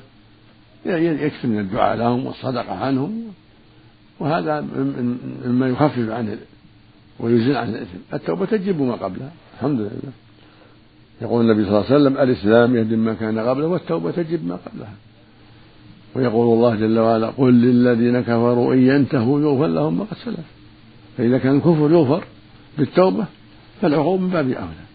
يكثر 0.86 1.48
من 1.48 1.58
الدعاء 1.58 1.96
لهم 1.96 2.26
والصدقة 2.26 2.74
عنهم. 2.74 3.24
وهذا 4.20 4.60
مما 5.44 5.68
يخفف 5.68 6.10
عنه 6.10 6.38
ويزيل 7.20 7.56
عن 7.56 7.68
الإثم. 7.68 7.98
التوبة 8.14 8.46
تجب 8.46 8.82
ما 8.82 8.94
قبلها. 8.94 9.32
الحمد 9.54 9.80
لله. 9.80 10.12
يقول 11.22 11.44
النبي 11.44 11.64
صلى 11.64 11.78
الله 11.78 11.86
عليه 11.86 11.96
وسلم 11.96 12.18
الإسلام 12.18 12.76
يهدم 12.76 12.98
ما 12.98 13.14
كان 13.14 13.38
قبله 13.38 13.66
والتوبة 13.66 14.10
تجب 14.10 14.46
ما 14.46 14.56
قبلها. 14.56 14.94
ويقول 16.14 16.56
الله 16.56 16.74
جل 16.74 16.98
وعلا 16.98 17.26
قل 17.26 17.52
للذين 17.52 18.20
كفروا 18.20 18.74
إن 18.74 18.86
ينتهوا 18.86 19.40
يغفر 19.40 19.66
لهم 19.66 19.98
ما 19.98 20.04
قد 20.04 20.16
سلف. 20.16 20.46
فإذا 21.18 21.38
كان 21.38 21.56
الكفر 21.56 21.90
يغفر 21.90 22.24
بالتوبة 22.78 23.26
فالعقوبة 23.80 24.22
من 24.22 24.30
باب 24.30 24.50
أولى. 24.50 24.86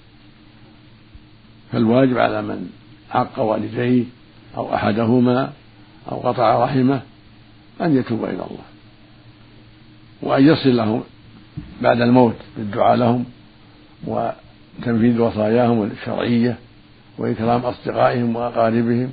فالواجب 1.71 2.17
على 2.17 2.41
من 2.41 2.69
عق 3.11 3.39
والديه 3.39 4.03
أو 4.57 4.75
أحدهما 4.75 5.51
أو 6.11 6.17
قطع 6.17 6.63
رحمه 6.63 7.01
أن 7.81 7.97
يتوب 7.97 8.23
إلى 8.23 8.31
الله. 8.33 8.65
وأن 10.21 10.47
يصل 10.47 10.75
لهم 10.75 11.03
بعد 11.81 12.01
الموت 12.01 12.35
بالدعاء 12.57 12.95
لهم 12.95 13.25
وتنفيذ 14.07 15.19
وصاياهم 15.19 15.83
الشرعية 15.83 16.57
وإكرام 17.17 17.61
أصدقائهم 17.61 18.35
وأقاربهم. 18.35 19.11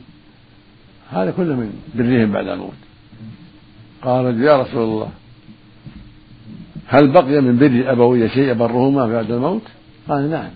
هذا 1.12 1.31
كله 1.31 1.57
من 1.57 1.73
برهم 1.95 2.33
بعد 2.33 2.49
الموت. 2.49 2.73
قال 4.02 4.42
يا 4.42 4.62
رسول 4.62 4.83
الله 4.83 5.09
هل 6.87 7.09
بقي 7.09 7.40
من 7.40 7.59
بر 7.59 7.92
أبوي 7.92 8.28
شيء 8.28 8.50
يبرهما 8.50 9.07
بعد 9.07 9.31
الموت؟ 9.31 9.62
قال 10.09 10.31
نعم. 10.31 10.50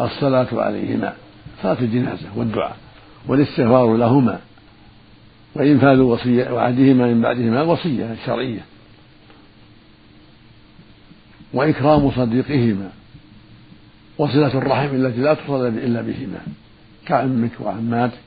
الصلاة 0.00 0.48
عليهما. 0.52 1.12
صلاة 1.62 1.80
الجنازة 1.80 2.26
والدعاء 2.36 2.76
والاستغفار 3.28 3.96
لهما 3.96 4.40
وإنفاذ 5.54 5.98
وصية 5.98 6.50
وعدهما 6.50 7.06
من 7.06 7.20
بعدهما 7.20 7.62
الوصية 7.62 8.12
الشرعية 8.12 8.64
وإكرام 11.52 12.10
صديقهما 12.10 12.90
وصلة 14.18 14.58
الرحم 14.58 14.94
التي 14.94 15.20
لا 15.20 15.34
تصل 15.34 15.66
إلا 15.66 16.02
بهما 16.02 16.40
كعمك 17.06 17.50
وعماتك 17.60 18.18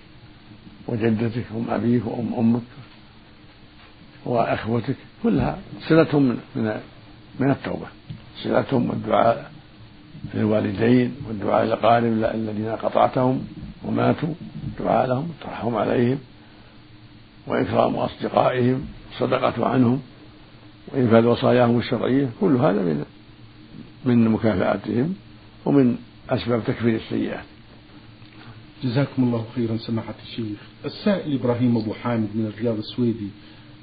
وجدتك 0.88 1.44
وأم 1.54 1.66
أبيك 1.70 2.06
وأم 2.06 2.34
أمك 2.38 2.62
وأخوتك 4.26 4.96
كلها 5.24 5.58
صلتهم 5.88 6.38
من 6.56 6.82
من 7.40 7.52
التوبة. 7.52 7.88
صلتهم 8.44 8.90
والدعاء 8.90 9.52
للوالدين 10.34 11.16
والدعاء 11.28 11.66
للأقارب 11.66 12.06
الذين 12.06 12.70
قطعتهم 12.70 13.48
وماتوا. 13.84 14.34
الدعاء 14.68 15.08
لهم 15.08 15.30
الترحم 15.30 15.76
عليهم. 15.76 16.20
وإكرام 17.48 17.96
أصدقائهم 17.96 18.86
الصدقة 19.12 19.68
عنهم. 19.68 20.02
وإنفاذ 20.88 21.26
وصاياهم 21.26 21.78
الشرعية 21.80 22.30
كل 22.42 22.56
هذا 22.56 22.82
من 22.82 23.06
من 24.06 24.30
مكافآتهم 24.30 25.16
ومن 25.66 25.98
أسباب 26.30 26.64
تكفير 26.64 26.96
السيئات. 26.96 27.55
جزاكم 28.86 29.24
الله 29.24 29.46
خيرا 29.56 29.78
سماحة 29.78 30.16
الشيخ. 30.24 30.60
السائل 30.86 31.34
إبراهيم 31.40 31.78
أبو 31.78 31.94
حامد 31.94 32.30
من 32.36 32.46
الرياض 32.46 32.78
السويدي 32.78 33.28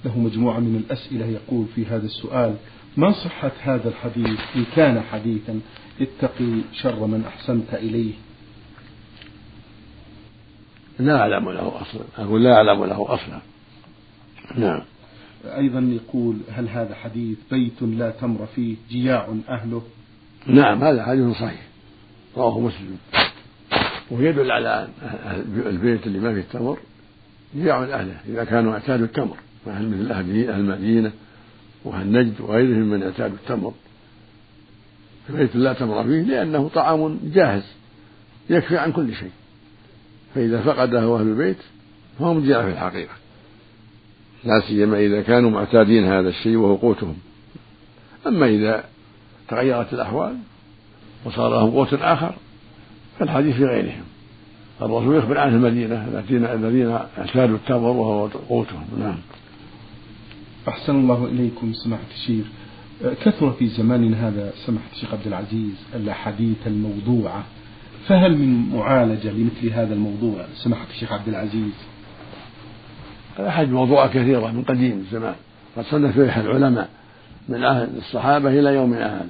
له 0.04 0.18
مجموعة 0.18 0.58
من 0.58 0.76
الأسئلة 0.76 1.26
يقول 1.26 1.66
في 1.74 1.86
هذا 1.86 2.06
السؤال 2.06 2.54
ما 2.96 3.12
صحة 3.12 3.52
هذا 3.60 3.88
الحديث؟ 3.88 4.40
إن 4.56 4.64
كان 4.76 5.00
حديثا 5.00 5.60
اتقي 6.00 6.60
شر 6.72 7.06
من 7.06 7.24
أحسنت 7.24 7.74
إليه. 7.74 8.12
لا 10.98 11.20
أعلم 11.20 11.50
له 11.50 11.80
أصلا. 11.80 12.02
أقول 12.18 12.44
لا 12.44 12.52
أعلم 12.54 12.84
له 12.84 13.14
أصلا. 13.14 13.40
نعم. 14.56 14.82
أيضا 15.44 15.80
يقول 15.80 16.36
هل 16.50 16.68
هذا 16.68 16.94
حديث 16.94 17.38
بيت 17.50 17.82
لا 17.82 18.10
تمر 18.10 18.46
فيه 18.54 18.76
جياع 18.90 19.34
أهله؟ 19.48 19.82
نعم 20.46 20.84
هذا 20.84 21.04
حديث 21.04 21.36
صحيح. 21.36 21.62
رواه 22.36 22.60
مسلم. 22.60 22.96
ويدل 24.10 24.50
على 24.50 24.88
البيت 25.66 26.06
اللي 26.06 26.18
ما 26.18 26.34
فيه 26.34 26.40
التمر 26.40 26.78
جياع 27.56 27.84
أهله 27.84 28.16
إذا 28.28 28.44
كانوا 28.44 28.72
اعتادوا 28.72 29.06
التمر. 29.06 29.36
مثل 29.66 29.86
مثل 29.86 30.12
أهل 30.12 30.50
المدينة 30.50 31.12
وأهل 31.84 32.12
نجد 32.12 32.40
وغيرهم 32.40 32.90
من 32.90 33.02
اعتادوا 33.02 33.36
التمر. 33.36 33.72
بيت 35.30 35.56
لا 35.56 35.72
تمر 35.72 36.04
فيه 36.04 36.22
لأنه 36.22 36.70
طعام 36.74 37.18
جاهز 37.34 37.64
يكفي 38.50 38.78
عن 38.78 38.92
كل 38.92 39.14
شيء. 39.14 39.30
فإذا 40.34 40.60
فقده 40.60 41.16
أهل 41.16 41.28
البيت 41.28 41.58
فهم 42.18 42.46
جاء 42.46 42.62
في 42.62 42.70
الحقيقة. 42.70 43.14
لا 44.44 44.60
سيما 44.60 44.98
إذا 44.98 45.22
كانوا 45.22 45.50
معتادين 45.50 46.04
هذا 46.04 46.28
الشيء 46.28 46.56
وهو 46.56 46.74
قوتهم 46.74 47.16
أما 48.26 48.46
إذا 48.46 48.84
تغيرت 49.48 49.92
الأحوال 49.92 50.36
وصار 51.24 51.50
لهم 51.50 51.70
قوت 51.70 51.94
آخر 51.94 52.34
فالحديث 53.18 53.56
في 53.56 53.64
غيرهم 53.64 54.02
الرسول 54.82 55.16
يخبر 55.16 55.38
عن 55.38 55.54
المدينة 55.54 56.08
الذين 56.08 56.44
الذين 56.44 56.90
اعتادوا 57.18 57.56
التمر 57.56 57.88
وهو 57.88 58.26
قوتهم. 58.26 58.84
نعم. 58.98 59.18
أحسن 60.68 60.94
الله 60.94 61.24
إليكم. 61.24 61.72
سماحة 61.72 62.02
الشيخ 62.14 62.46
كثر 63.24 63.50
في 63.52 63.66
زماننا 63.68 64.28
هذا 64.28 64.52
سماحة 64.66 64.86
الشيخ 64.92 65.12
عبد 65.12 65.26
العزيز 65.26 65.74
الأحاديث 65.94 66.56
الموضوعة. 66.66 67.44
فهل 68.06 68.38
من 68.38 68.76
معالجة 68.76 69.30
لمثل 69.30 69.70
هذا 69.72 69.94
الموضوع 69.94 70.44
سماحة 70.54 70.86
الشيخ 70.90 71.12
عبد 71.12 71.28
العزيز؟ 71.28 71.72
الأحاديث 73.38 73.72
موضوعة 73.72 74.08
كثيرة 74.08 74.50
من 74.50 74.62
قديم 74.62 74.98
الزمان. 74.98 75.34
قد 75.76 75.84
صنف 75.84 76.14
فيها 76.14 76.40
العلماء 76.40 76.88
من 77.48 77.64
عهد 77.64 77.96
الصحابة 77.96 78.50
إلى 78.50 78.74
يومنا 78.74 79.16
هذا 79.16 79.26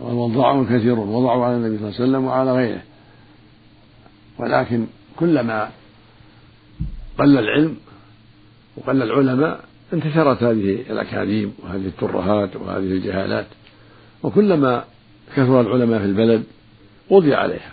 والوضاعون 0.00 0.66
كثيرون. 0.66 1.08
وضعوا 1.08 1.44
على 1.44 1.56
النبي 1.56 1.78
صلى 1.78 1.88
الله 1.88 2.00
عليه 2.00 2.10
وسلم 2.10 2.24
وعلى 2.24 2.52
غيره. 2.52 2.82
ولكن 4.40 4.86
كلما 5.16 5.70
قل 7.18 7.38
العلم 7.38 7.76
وقل 8.76 9.02
العلماء 9.02 9.64
انتشرت 9.92 10.42
هذه 10.42 10.84
الأكاذيب 10.90 11.52
وهذه 11.62 11.86
الترهات 11.86 12.56
وهذه 12.56 12.78
الجهالات 12.78 13.46
وكلما 14.22 14.84
كثر 15.36 15.60
العلماء 15.60 15.98
في 15.98 16.04
البلد 16.04 16.44
قضي 17.10 17.34
عليها. 17.34 17.72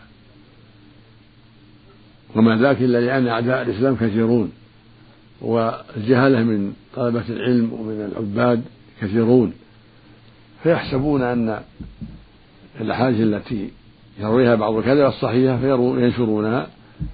وما 2.36 2.56
ذاك 2.56 2.82
إلا 2.82 3.02
لأن 3.02 3.28
أعداء 3.28 3.62
الإسلام 3.62 3.96
كثيرون 3.96 4.52
والجهلة 5.42 6.44
من 6.44 6.74
طلبة 6.96 7.24
العلم 7.30 7.74
ومن 7.74 8.12
العباد 8.12 8.64
كثيرون. 9.02 9.54
فيحسبون 10.64 11.22
أن 11.22 11.62
الأحاديث 12.82 13.22
التي 13.22 13.70
يرويها 14.20 14.56
بعض 14.56 14.74
الكذب 14.74 15.06
الصحيحة 15.06 15.58
فينشرونها 15.58 16.68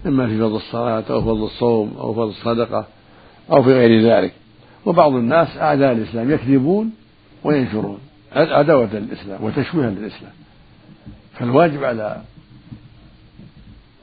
إما 0.06 0.28
في 0.28 0.40
فضل 0.40 0.56
الصلاة 0.56 1.04
أو 1.10 1.22
فضل 1.22 1.44
الصوم 1.44 1.94
أو 1.98 2.14
فضل 2.14 2.30
الصدقة 2.30 2.86
أو 3.52 3.64
في 3.64 3.74
غير 3.74 4.02
ذلك. 4.02 4.34
وبعض 4.86 5.14
الناس 5.14 5.58
أعداء 5.58 5.92
الإسلام 5.92 6.32
يكذبون 6.32 6.92
وينشرون 7.44 8.00
عداوة 8.36 8.90
للإسلام 8.94 9.44
وتشويها 9.44 9.90
للإسلام. 9.90 10.32
فالواجب 11.34 11.84
على 11.84 12.22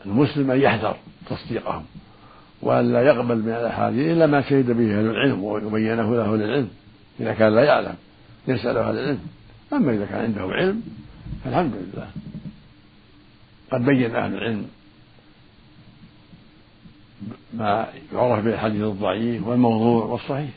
المسلم 0.06 0.50
أن 0.50 0.60
يحذر 0.60 0.96
تصديقهم 1.30 1.84
وأن 2.62 2.92
لا 2.92 3.02
يقبل 3.02 3.36
من 3.36 3.52
الأحاديث 3.52 4.16
إلا 4.16 4.26
ما 4.26 4.40
شهد 4.40 4.70
به 4.70 4.98
أهل 4.98 5.10
العلم 5.10 5.44
وبينه 5.44 6.16
له 6.16 6.24
أهل 6.24 6.42
العلم. 6.42 6.68
إذا 7.20 7.32
كان 7.32 7.54
لا 7.54 7.64
يعلم 7.64 7.94
يسأل 8.48 8.76
أهل 8.76 8.98
العلم. 8.98 9.18
أما 9.72 9.92
إذا 9.92 10.06
كان 10.06 10.24
عنده 10.24 10.54
علم 10.54 10.82
فالحمد 11.44 11.72
لله. 11.74 12.06
قد 13.70 13.84
بين 13.84 14.16
أهل 14.16 14.34
العلم 14.34 14.66
ما 17.54 17.88
يعرف 18.12 18.44
به 18.44 18.54
الحديث 18.54 18.82
الضعيف 18.82 19.46
والموضوع 19.46 20.04
والصحيح. 20.04 20.50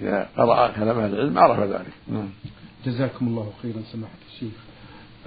إذا 0.00 0.28
قرأ 0.36 0.68
كلام 0.68 0.98
أهل 0.98 1.14
العلم 1.14 1.38
عرف 1.38 1.60
ذلك. 1.60 1.92
نعم. 2.08 2.28
جزاكم 2.86 3.26
الله 3.26 3.52
خيرا 3.62 3.82
سماحة 3.92 4.18
الشيخ. 4.34 4.52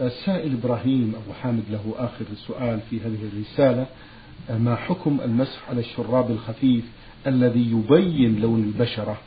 السائل 0.02 0.54
إبراهيم 0.54 1.14
أبو 1.24 1.34
حامد 1.34 1.64
له 1.70 1.94
آخر 1.98 2.26
سؤال 2.48 2.80
في 2.90 3.00
هذه 3.00 3.30
الرسالة. 3.34 3.86
ما 4.50 4.76
حكم 4.76 5.18
المسح 5.26 5.70
على 5.70 5.80
الشراب 5.80 6.32
الخفيف 6.32 6.84
الذي 7.28 7.72
يبين 7.72 8.42
لون 8.42 8.64
البشرة؟ 8.64 9.18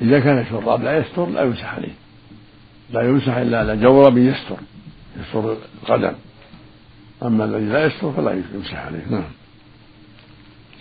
إذا 0.00 0.20
كان 0.20 0.38
الشراب 0.38 0.82
لا 0.82 0.98
يستر 0.98 1.26
لا 1.26 1.42
يمسح 1.42 1.74
عليه. 1.74 1.94
لا 2.90 3.02
يمسح 3.02 3.36
إلا 3.36 3.58
على 3.58 3.76
جورب 3.76 4.18
يستر. 4.18 4.56
يستر 5.18 5.56
القدم 5.82 6.12
أما 7.22 7.44
الذي 7.44 7.64
لا 7.64 7.86
يستر 7.86 8.12
فلا 8.12 8.42
يمسح 8.54 8.74
عليه. 8.74 9.06
نعم. 9.10 9.30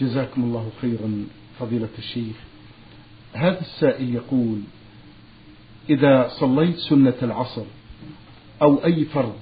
جزاكم 0.01 0.43
الله 0.43 0.69
خيرا 0.81 1.25
فضيلة 1.59 1.89
الشيخ. 1.97 2.35
هذا 3.33 3.61
السائل 3.61 4.15
يقول 4.15 4.59
إذا 5.89 6.27
صليت 6.27 6.77
سنة 6.77 7.13
العصر 7.23 7.63
أو 8.61 8.85
أي 8.85 9.05
فرض 9.05 9.35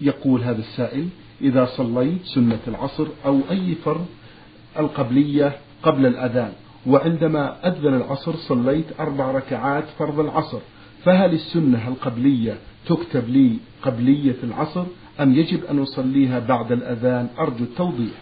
يقول 0.00 0.42
هذا 0.42 0.58
السائل 0.58 1.08
إذا 1.40 1.64
صليت 1.64 2.24
سنة 2.24 2.60
العصر 2.68 3.06
أو 3.24 3.40
أي 3.50 3.74
فرض 3.74 4.06
القبلية 4.78 5.58
قبل 5.82 6.06
الأذان 6.06 6.52
وعندما 6.86 7.68
أذن 7.68 7.94
العصر 7.94 8.36
صليت 8.36 9.00
أربع 9.00 9.30
ركعات 9.30 9.84
فرض 9.98 10.20
العصر. 10.20 10.60
فهل 11.06 11.34
السنة 11.34 11.88
القبلية 11.88 12.58
تكتب 12.86 13.28
لي 13.28 13.56
قبلية 13.82 14.36
العصر 14.42 14.84
أم 15.20 15.34
يجب 15.34 15.64
أن 15.64 15.78
أصليها 15.78 16.38
بعد 16.38 16.72
الأذان؟ 16.72 17.28
أرجو 17.38 17.64
التوضيح. 17.64 18.14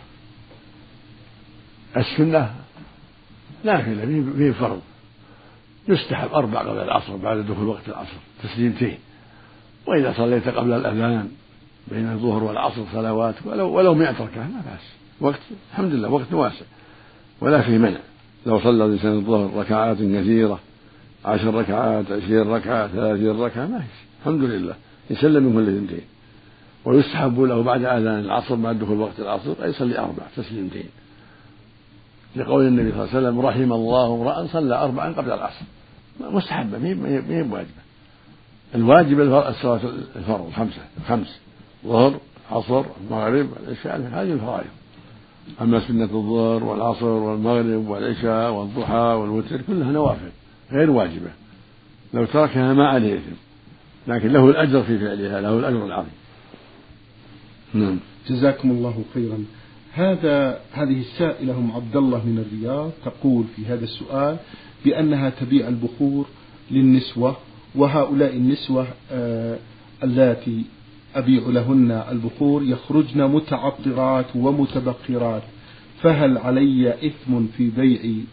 السنة 1.97 2.55
نافلة 3.65 4.25
فيه 4.37 4.51
فرض. 4.51 4.81
يستحب 5.89 6.29
أربع 6.35 6.61
قبل 6.61 6.79
العصر 6.79 7.17
بعد 7.17 7.39
دخول 7.39 7.67
وقت 7.67 7.89
العصر 7.89 8.17
تسليمتين 8.43 8.99
وإذا 9.87 10.15
صليت 10.17 10.49
قبل 10.49 10.73
الأذان 10.73 11.29
بين 11.89 12.13
الظهر 12.13 12.45
والعصر 12.45 12.83
صلوات 12.93 13.35
ولو 13.45 13.71
ولو 13.71 13.95
100 13.95 14.11
ركعة 14.11 14.49
ما 14.49 14.63
بأس. 14.67 14.93
وقت 15.21 15.41
الحمد 15.73 15.93
لله 15.93 16.09
وقت 16.09 16.33
واسع. 16.33 16.65
ولا 17.41 17.63
فيه 17.63 17.79
منع. 17.79 18.01
لو 18.47 18.61
صلى 18.61 18.85
الإنسان 18.85 19.13
الظهر 19.13 19.51
ركعات 19.57 19.97
كثيرة 19.97 20.61
عشر 21.25 21.55
ركعات 21.55 22.13
عشرين 22.13 22.49
ركعة 22.49 22.87
ثلاثين 22.89 23.41
ركعة 23.41 23.67
ما 23.67 23.83
الحمد 24.21 24.43
لله. 24.43 24.75
يسلم 25.11 25.43
من 25.43 25.55
كل 25.55 25.77
اثنتين 25.77 26.05
ويستحب 26.85 27.41
له 27.41 27.63
بعد 27.63 27.85
أذان 27.85 28.19
العصر 28.19 28.55
بعد 28.55 28.79
دخول 28.79 28.99
وقت 28.99 29.21
العصر 29.21 29.55
أن 29.65 29.71
يصلي 29.71 29.99
أربع 29.99 30.23
تسليمتين 30.37 30.89
لقول 32.37 32.67
النبي 32.67 32.93
صلى 32.93 33.03
الله 33.03 33.17
عليه 33.17 33.19
وسلم 33.19 33.41
رحم 33.41 33.73
الله 33.73 34.15
امرأ 34.15 34.47
صلى 34.47 34.75
أربعا 34.75 35.13
قبل 35.13 35.33
العصر. 35.33 35.65
مستحبة 36.21 36.79
ما 36.79 37.09
هي 37.09 37.43
بواجبة 37.43 37.85
الواجب 38.75 39.21
الصلاة 39.21 39.81
الفرض 40.17 40.51
خمسة 40.57 40.83
خمس 41.09 41.39
ظهر 41.87 42.15
عصر 42.51 42.85
المغرب 43.01 43.49
العشاء 43.67 43.97
هذه 43.97 44.33
الفرائض. 44.33 44.71
أما 45.61 45.81
سنة 45.89 46.05
الظهر 46.05 46.65
والعصر 46.65 47.07
والمغرب 47.07 47.89
والعشاء 47.89 48.53
والضحى 48.53 48.95
والوتر 48.95 49.61
كلها 49.67 49.93
نوافل. 49.93 50.31
غير 50.73 50.91
واجبة. 50.91 51.31
لو 52.15 52.25
تركها 52.25 52.75
ما 52.75 52.89
عليه 52.89 53.15
إثم. 53.15 53.37
لكن 54.09 54.29
له 54.29 54.51
الأجر 54.51 54.83
في 54.83 54.99
فعلها 54.99 55.41
له 55.41 55.59
الأجر 55.59 55.87
العظيم. 55.87 56.13
نعم. 57.75 57.99
جزاكم 58.29 58.71
الله 58.71 59.05
خيرا. 59.15 59.45
هذا 59.93 60.61
هذه 60.73 61.01
السائلة 61.01 61.59
أم 61.59 61.73
عبد 61.73 61.97
الله 61.97 62.27
من 62.27 62.45
الرياض 62.47 62.91
تقول 63.05 63.45
في 63.57 63.67
هذا 63.67 63.85
السؤال 63.85 64.37
بأنها 64.85 65.31
تبيع 65.31 65.69
البخور 65.69 66.27
للنسوة 66.71 67.37
وهؤلاء 67.75 68.37
النسوة 68.37 68.87
آه 69.13 69.59
اللاتي 70.03 70.63
أبيع 71.15 71.43
لهن 71.47 71.91
البخور 72.11 72.63
يخرجن 72.63 73.25
متعطرات 73.31 74.27
ومتبخرات 74.37 75.43
فهل 76.03 76.39
علي 76.39 76.95
إثم 77.07 77.47
في 77.57 77.71
بيع 77.71 78.25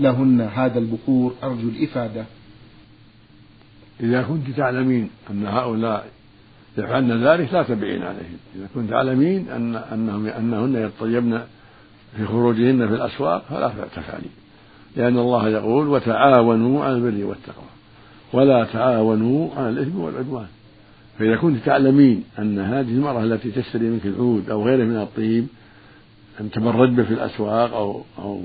لهن 0.00 0.40
هذا 0.40 0.78
البخور 0.78 1.34
أرجو 1.42 1.68
الإفادة. 1.68 2.24
إذا 4.00 4.22
كنت 4.22 4.50
تعلمين 4.56 5.10
أن 5.30 5.46
هؤلاء 5.46 6.06
يفعلن 6.78 7.26
ذلك 7.26 7.52
لا 7.52 7.62
تبعين 7.62 8.02
عليهم. 8.02 8.38
إذا 8.56 8.68
كنت 8.74 8.90
تعلمين 8.90 9.48
أن 9.48 9.76
أنهم 9.76 10.26
أنهن 10.26 10.76
يطيبن 10.76 11.40
في 12.16 12.26
خروجهن 12.26 12.88
في 12.88 12.94
الأسواق 12.94 13.44
فلا 13.50 13.72
تفعلي 13.96 14.30
لأن 14.96 15.18
الله 15.18 15.48
يقول 15.48 15.88
وتعاونوا 15.88 16.84
على 16.84 16.94
البر 16.94 17.24
والتقوى. 17.24 17.70
ولا 18.32 18.64
تعاونوا 18.64 19.54
على 19.56 19.68
الإثم 19.68 20.00
والعدوان. 20.00 20.46
فإذا 21.18 21.36
كنت 21.36 21.64
تعلمين 21.64 22.24
أن 22.38 22.58
هذه 22.58 22.88
المرأة 22.88 23.22
التي 23.24 23.50
تشتري 23.50 23.84
منك 23.84 24.06
العود 24.06 24.50
أو 24.50 24.64
غيره 24.64 24.84
من 24.84 24.96
الطيب 24.96 25.46
أن 26.40 26.50
تبرج 26.50 26.90
به 26.90 27.02
في 27.02 27.10
الأسواق 27.10 27.74
أو 27.74 28.02
أو 28.18 28.42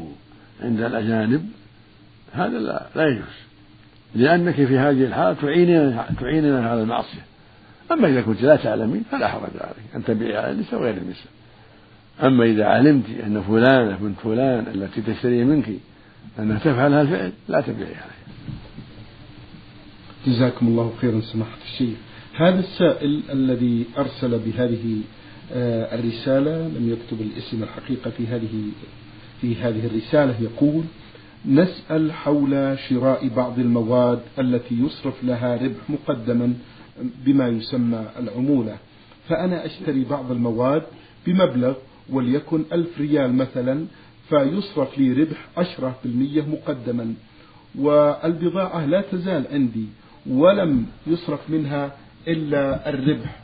عند 0.62 0.82
الأجانب 0.82 1.50
هذا 2.34 2.60
لا, 2.60 2.88
لا 2.96 3.08
يجوز. 3.08 3.46
لأنك 4.16 4.56
في 4.56 4.78
هذه 4.78 5.06
الحالة 5.06 5.34
تعينين 5.34 5.98
تعينين 6.20 6.56
على 6.56 6.82
المعصية. 6.82 7.26
أما 7.92 8.08
إذا 8.08 8.22
كنت 8.22 8.42
لا 8.42 8.56
تعلمين 8.56 9.04
فلا 9.12 9.28
حرج 9.28 9.52
عليك. 9.62 9.96
أن 9.96 10.04
تبيعي 10.04 10.38
على 10.38 10.52
النساء 10.52 10.80
وغير 10.80 10.98
النساء. 10.98 11.32
أما 12.24 12.46
إذا 12.46 12.66
علمت 12.66 13.06
أن 13.26 13.42
فلانة 13.42 13.98
بنت 14.02 14.20
فلان 14.24 14.68
التي 14.76 15.02
تشتري 15.02 15.44
منك 15.44 15.70
أنها 16.40 16.60
تفعل 16.60 16.94
هذا 16.94 17.02
الفعل 17.02 17.32
لا 17.48 17.62
تبيعي 17.62 17.96
عليها. 17.96 18.26
جزاكم 20.28 20.68
الله 20.68 20.94
خيرا 21.02 21.22
سماحة 21.22 21.58
الشيخ. 21.66 21.98
هذا 22.36 22.60
السائل 22.60 23.22
الذي 23.30 23.86
أرسل 23.98 24.40
بهذه 24.40 25.02
آه، 25.54 25.96
الرسالة 25.96 26.68
لم 26.68 26.90
يكتب 26.90 27.22
الاسم 27.22 27.64
الحقيقة 27.64 28.10
في 28.10 28.28
هذه 28.28 28.70
في 29.42 29.56
هذه 29.56 29.86
الرسالة 29.86 30.36
يقول 30.42 30.84
نسأل 31.46 32.14
حول 32.14 32.78
شراء 32.90 33.28
بعض 33.28 33.60
المواد 33.60 34.20
التي 34.40 34.76
يصرف 34.76 35.24
لها 35.24 35.56
ربح 35.56 35.90
مقدما 35.90 36.54
بما 37.26 37.48
يسمى 37.48 38.06
العمولة. 38.20 38.78
فأنا 39.30 39.66
أشتري 39.66 40.04
بعض 40.04 40.32
المواد 40.32 40.84
بمبلغ 41.28 41.74
وليكن 42.10 42.64
ألف 42.74 43.00
ريال 43.00 43.34
مثلا 43.36 43.86
فيصرف 44.30 44.98
لي 44.98 45.14
ربح 45.14 45.48
عشرة 45.58 45.96
بالمية 46.04 46.42
مقدما. 46.42 47.14
والبضاعة 47.76 48.86
لا 48.86 49.02
تزال 49.02 49.44
عندي 49.52 49.86
ولم 50.30 50.86
يصرف 51.08 51.50
منها 51.50 51.96
إلا 52.28 52.90
الربح 52.90 53.40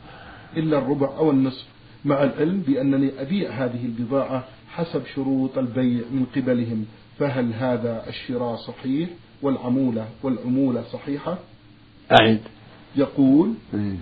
إلا 0.58 0.77
الربع 0.77 1.17
أو 1.17 1.32
النصف. 1.32 1.65
مع 2.06 2.23
العلم 2.23 2.63
بأنني 2.67 3.12
أبيع 3.19 3.51
هذه 3.51 3.86
البضاعة 3.86 4.43
حسب 4.75 5.01
شروط 5.15 5.57
البيع 5.57 6.01
من 6.12 6.25
قبلهم 6.36 6.86
فهل 7.19 7.53
هذا 7.53 8.03
الشراء 8.10 8.55
صحيح 8.55 9.10
والعمولة 9.41 10.07
والعمولة 10.23 10.84
صحيحة؟ 10.93 11.38
أعد. 12.21 12.41
يقول 12.95 13.53
إيه. 13.73 13.97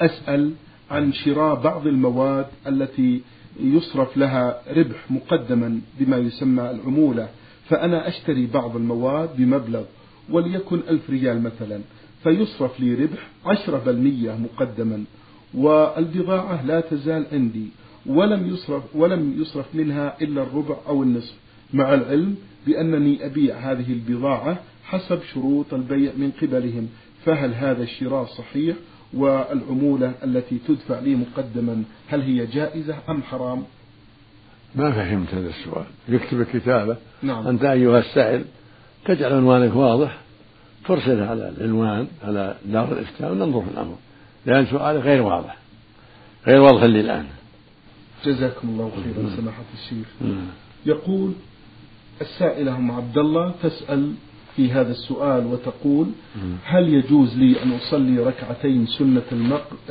أسأل 0.00 0.52
عن 0.90 1.12
شراء 1.12 1.54
بعض 1.54 1.86
المواد 1.86 2.46
التي 2.66 3.22
يصرف 3.60 4.16
لها 4.16 4.62
ربح 4.76 5.10
مقدما 5.10 5.80
بما 6.00 6.16
يسمى 6.16 6.70
العمولة 6.70 7.28
فأنا 7.68 8.08
أشتري 8.08 8.46
بعض 8.46 8.76
المواد 8.76 9.36
بمبلغ 9.36 9.84
وليكن 10.30 10.80
ألف 10.88 11.10
ريال 11.10 11.42
مثلا 11.42 11.80
فيصرف 12.22 12.80
لي 12.80 12.94
ربح 12.94 13.28
عشرة 13.46 13.78
بالمية 13.78 14.32
مقدما 14.32 15.04
والبضاعة 15.54 16.66
لا 16.66 16.80
تزال 16.80 17.26
عندي. 17.32 17.66
ولم 18.06 18.54
يصرف 18.54 18.82
ولم 18.94 19.42
يصرف 19.42 19.74
منها 19.74 20.16
إلا 20.22 20.42
الربع 20.42 20.76
أو 20.88 21.02
النصف. 21.02 21.34
مع 21.72 21.94
العلم 21.94 22.36
بأنني 22.66 23.26
أبيع 23.26 23.72
هذه 23.72 23.92
البضاعة 23.92 24.58
حسب 24.84 25.22
شروط 25.34 25.74
البيع 25.74 26.12
من 26.16 26.32
قبلهم 26.42 26.88
فهل 27.24 27.54
هذا 27.54 27.82
الشراء 27.82 28.24
صحيح؟ 28.24 28.76
والعمولة 29.14 30.12
التي 30.24 30.58
تدفع 30.68 30.98
لي 30.98 31.14
مقدما 31.14 31.82
هل 32.08 32.20
هي 32.20 32.46
جائزة 32.46 32.94
أم 33.08 33.22
حرام؟ 33.22 33.62
ما 34.74 34.92
فهمت 34.92 35.34
هذا 35.34 35.48
السؤال. 35.48 35.84
يكتب 36.08 36.40
الكتابة 36.40 36.96
نعم. 37.22 37.46
أنت 37.46 37.64
أيها 37.64 37.98
السائل 37.98 38.44
تجعل 39.04 39.32
عنوانك 39.32 39.76
واضح. 39.76 40.22
ترسله 40.84 41.26
على 41.26 41.48
العنوان 41.48 42.06
على 42.24 42.56
دار 42.64 42.92
الإفتاء 42.92 43.32
وننظر 43.32 43.62
في 43.62 43.70
الأمر 43.70 43.96
لأن 44.46 44.66
سؤالك 44.66 45.02
غير 45.02 45.22
واضح 45.22 45.56
غير 46.46 46.60
واضح 46.60 46.82
لي 46.82 47.00
الآن 47.00 47.26
جزاكم 48.26 48.68
الله 48.68 48.90
خيرا 49.04 49.36
سماحة 49.36 49.64
الشيخ. 49.74 50.06
يقول 50.86 51.32
السائلة 52.20 52.76
أم 52.76 52.90
عبد 52.90 53.18
الله 53.18 53.54
تسأل 53.62 54.12
في 54.56 54.72
هذا 54.72 54.90
السؤال 54.90 55.46
وتقول 55.46 56.06
هل 56.64 56.88
يجوز 56.88 57.36
لي 57.38 57.62
أن 57.62 57.72
أصلي 57.72 58.18
ركعتين 58.18 58.86
سنة 58.86 59.22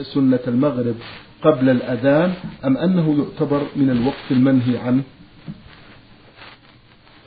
سنة 0.02 0.40
المغرب 0.48 0.96
قبل 1.44 1.70
الأذان 1.70 2.34
أم 2.66 2.78
أنه 2.78 3.24
يعتبر 3.24 3.62
من 3.76 3.90
الوقت 3.90 4.32
المنهي 4.32 4.78
عنه؟ 4.78 5.04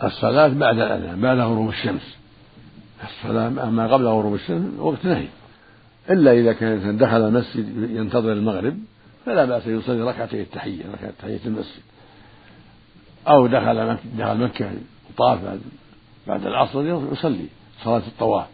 الصلاة 0.03 0.49
بعد 0.49 0.79
الأذان 0.79 1.21
بعد 1.21 1.39
غروب 1.39 1.69
الشمس. 1.69 2.17
الصلاة 3.05 3.69
أما 3.69 3.93
قبل 3.93 4.05
غروب 4.05 4.35
الشمس 4.35 4.79
وقت 4.79 5.05
نهي. 5.05 5.29
إلا 6.11 6.33
إذا 6.33 6.53
كان 6.53 6.97
دخل 6.97 7.29
المسجد 7.29 7.91
ينتظر 7.91 8.33
المغرب 8.33 8.79
فلا 9.27 9.45
بأس 9.45 9.67
يصلي 9.67 10.03
ركعتي 10.03 10.41
التحية 10.41 10.83
ركعة 10.93 11.13
تحية 11.19 11.41
المسجد. 11.47 11.83
أو 13.29 13.47
دخل 13.47 13.87
مكة 13.87 14.03
دخل 14.19 14.39
مكة 14.39 14.73
وطاف 15.11 15.39
بعد 16.27 16.47
العصر 16.47 16.83
يصلي 17.13 17.47
صلاة 17.85 18.03
الطواف. 18.07 18.47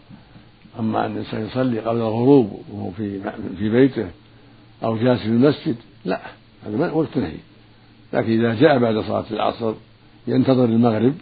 أما 0.79 1.07
أن 1.07 1.13
الإنسان 1.13 1.47
يصلي 1.47 1.81
قبل 1.81 1.97
الغروب 1.97 2.63
وهو 2.73 2.91
في 2.91 3.21
في 3.59 3.69
بيته 3.71 4.11
أو 4.85 4.97
جالس 4.97 5.21
في 5.21 5.27
المسجد 5.27 5.77
لا 6.05 6.21
هذا 6.67 6.93
وقت 6.93 7.17
نهي. 7.17 7.37
لكن 8.13 8.41
إذا 8.41 8.55
جاء 8.55 8.79
بعد 8.79 8.99
صلاة 8.99 9.25
العصر 9.31 9.75
ينتظر 10.27 10.65
المغرب 10.65 11.15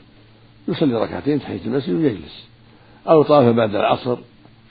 يصلي 0.68 0.94
ركعتين 0.94 1.40
تحية 1.40 1.60
المسجد 1.66 1.94
ويجلس. 1.94 2.48
أو 3.08 3.22
طاف 3.22 3.54
بعد 3.54 3.74
العصر 3.74 4.16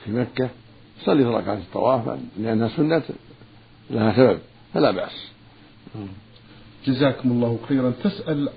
في 0.06 0.12
مكة 0.12 0.50
يصلي 1.02 1.24
في 1.24 1.30
ركعة 1.30 1.54
الطواف 1.54 2.20
لأنها 2.40 2.68
سنة 2.68 3.04
لها 3.90 4.16
سبب. 4.16 4.40
فلا 4.74 4.92
بأس. 4.92 5.28
جزاكم 6.88 7.32
الله 7.32 7.60
خيرا. 7.70 7.94
تسأل 8.04 8.50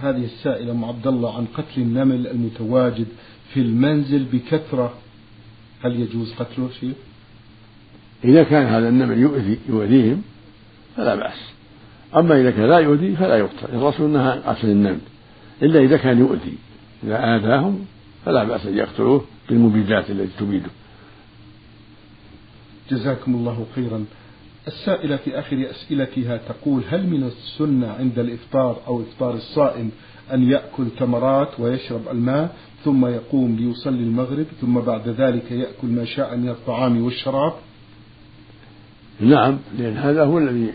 هذه 0.00 0.24
السائلة 0.24 0.72
أم 0.72 0.84
عبد 0.84 1.06
الله 1.06 1.36
عن 1.36 1.46
قتل 1.54 1.80
النمل 1.80 2.26
المتواجد 2.26 3.06
في 3.54 3.60
المنزل 3.60 4.24
بكثرة. 4.24 4.94
هل 5.84 6.00
يجوز 6.00 6.32
قتله 6.32 6.70
شيء؟ 6.80 6.94
إذا 8.24 8.42
كان 8.42 8.66
هذا 8.66 8.88
النمل 8.88 9.18
يؤذي 9.18 9.58
يؤذيهم 9.68 10.22
فلا 10.96 11.14
بأس. 11.14 11.52
أما 12.16 12.40
إذا 12.40 12.50
كان 12.50 12.68
لا 12.68 12.78
يؤذي 12.78 13.16
فلا 13.16 13.36
يقتل. 13.36 13.66
الرسول 13.72 14.10
نهى 14.10 14.38
قتل 14.38 14.68
النمل. 14.68 15.00
إلا 15.62 15.80
إذا 15.80 15.96
كان 15.96 16.18
يؤذي 16.18 16.54
إذا 17.04 17.36
آذاهم 17.36 17.86
فلا 18.24 18.44
بأس 18.44 18.66
أن 18.66 18.76
يقتلوه 18.76 19.24
بالمبيدات 19.48 20.10
التي 20.10 20.32
تبيده. 20.38 20.70
جزاكم 22.90 23.34
الله 23.34 23.66
خيرا. 23.74 24.04
السائلة 24.66 25.16
في 25.16 25.38
آخر 25.38 25.66
أسئلتها 25.70 26.36
تقول 26.36 26.82
هل 26.90 27.06
من 27.06 27.22
السنة 27.22 27.90
عند 27.98 28.18
الإفطار 28.18 28.76
أو 28.86 29.02
إفطار 29.02 29.34
الصائم 29.34 29.90
أن 30.32 30.50
يأكل 30.50 30.84
تمرات 30.98 31.60
ويشرب 31.60 32.08
الماء 32.10 32.56
ثم 32.84 33.06
يقوم 33.06 33.56
ليصلي 33.56 34.02
المغرب 34.02 34.46
ثم 34.60 34.80
بعد 34.80 35.08
ذلك 35.08 35.52
يأكل 35.52 35.88
ما 35.88 36.04
شاء 36.04 36.36
من 36.36 36.48
الطعام 36.48 37.04
والشراب؟ 37.04 37.52
نعم 39.20 39.58
لأن 39.78 39.96
هذا 39.96 40.24
هو 40.24 40.38
الذي 40.38 40.72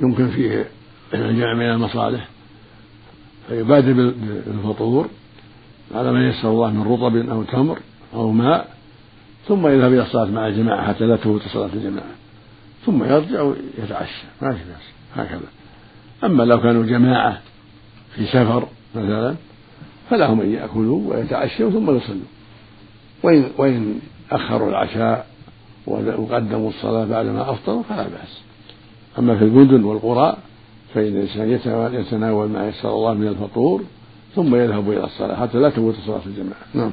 يمكن 0.00 0.28
فيه 0.30 0.68
الجمع 1.14 1.54
من 1.54 1.70
المصالح. 1.70 2.28
فيبادر 3.48 3.92
بالفطور 4.46 5.08
على 5.94 6.12
ما 6.12 6.28
يسر 6.28 6.50
الله 6.50 6.70
من 6.70 6.82
رطب 6.82 7.16
أو 7.16 7.42
تمر 7.42 7.78
أو 8.14 8.30
ماء 8.30 8.74
ثم 9.48 9.66
يذهب 9.66 9.92
إلى 9.92 10.02
الصلاة 10.02 10.30
مع 10.30 10.48
الجماعة 10.48 10.88
حتى 10.88 11.04
لا 11.04 11.16
تفوت 11.16 11.42
صلاة 11.52 11.70
الجماعة. 11.74 12.23
ثم 12.86 13.04
يرجع 13.04 13.42
ويتعشى. 13.42 14.26
ما 14.42 14.52
في 14.52 14.58
بأس 14.58 14.86
هكذا. 15.16 15.48
أما 16.24 16.42
لو 16.42 16.60
كانوا 16.60 16.86
جماعة 16.86 17.40
في 18.14 18.26
سفر 18.26 18.68
مثلا 18.94 19.34
فلهم 20.10 20.40
أن 20.40 20.52
يأكلوا 20.52 21.14
ويتعشوا 21.14 21.70
ثم 21.70 21.96
يصلوا. 21.96 22.28
وإن 23.22 23.44
وإن 23.58 23.98
أخروا 24.30 24.70
العشاء 24.70 25.26
وقدموا 25.86 26.68
الصلاة 26.68 27.04
بعدما 27.04 27.50
أفطروا 27.50 27.82
فلا 27.82 28.02
بأس. 28.02 28.42
أما 29.18 29.38
في 29.38 29.44
المدن 29.44 29.84
والقرى 29.84 30.36
فإن 30.94 31.16
الإنسان 31.16 31.94
يتناول 31.94 32.48
ما 32.48 32.68
يسر 32.68 32.94
الله 32.94 33.14
من 33.14 33.28
الفطور 33.28 33.84
ثم 34.34 34.54
يذهب 34.54 34.90
إلى 34.90 35.04
الصلاة 35.04 35.36
حتى 35.36 35.58
لا 35.58 35.70
تفوت 35.70 35.94
صلاة 36.06 36.20
الجماعة. 36.26 36.62
نعم. 36.74 36.90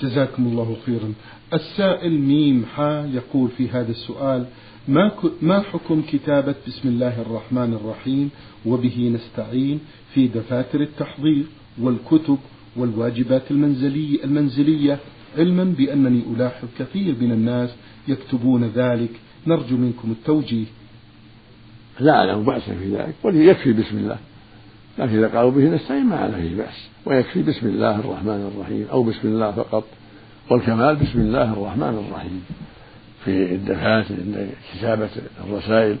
جزاكم 0.00 0.46
الله 0.46 0.76
خيرا. 0.86 1.12
السائل 1.52 2.20
ميم 2.20 2.66
حا 2.76 3.10
يقول 3.14 3.48
في 3.56 3.70
هذا 3.70 3.90
السؤال 3.90 4.44
ما 4.88 5.12
ما 5.42 5.60
حكم 5.60 6.02
كتابة 6.02 6.54
بسم 6.66 6.88
الله 6.88 7.20
الرحمن 7.20 7.74
الرحيم 7.74 8.30
وبه 8.66 9.12
نستعين 9.14 9.80
في 10.14 10.28
دفاتر 10.28 10.80
التحضير 10.80 11.44
والكتب 11.80 12.38
والواجبات 12.76 13.50
المنزلية 13.50 14.24
المنزلية 14.24 14.98
علما 15.38 15.64
بأنني 15.64 16.22
ألاحظ 16.34 16.68
كثير 16.78 17.14
من 17.20 17.32
الناس 17.32 17.70
يكتبون 18.08 18.64
ذلك. 18.64 19.10
نرجو 19.46 19.76
منكم 19.76 20.10
التوجيه. 20.10 20.64
لا 22.00 22.12
أعلم 22.12 22.44
بأسا 22.44 22.74
في 22.74 22.96
ذلك. 22.96 23.14
وليكفي 23.24 23.72
بسم 23.72 23.98
الله. 23.98 24.18
لكن 24.98 25.18
إذا 25.18 25.28
قالوا 25.28 25.50
به 25.50 25.74
نستعين 25.74 26.06
ما 26.06 26.16
على 26.16 26.32
فيه 26.32 26.56
بأس. 26.56 26.88
ويكفي 27.06 27.42
بسم 27.42 27.66
الله 27.66 28.00
الرحمن 28.00 28.50
الرحيم 28.54 28.86
أو 28.92 29.02
بسم 29.02 29.28
الله 29.28 29.52
فقط. 29.52 29.84
والكمال 30.50 30.96
بسم 30.96 31.20
الله 31.20 31.52
الرحمن 31.52 32.04
الرحيم. 32.08 32.42
في 33.24 33.54
الدفاتر 33.54 34.14
عند 34.14 34.50
كتابة 34.74 35.08
الرسائل 35.44 35.96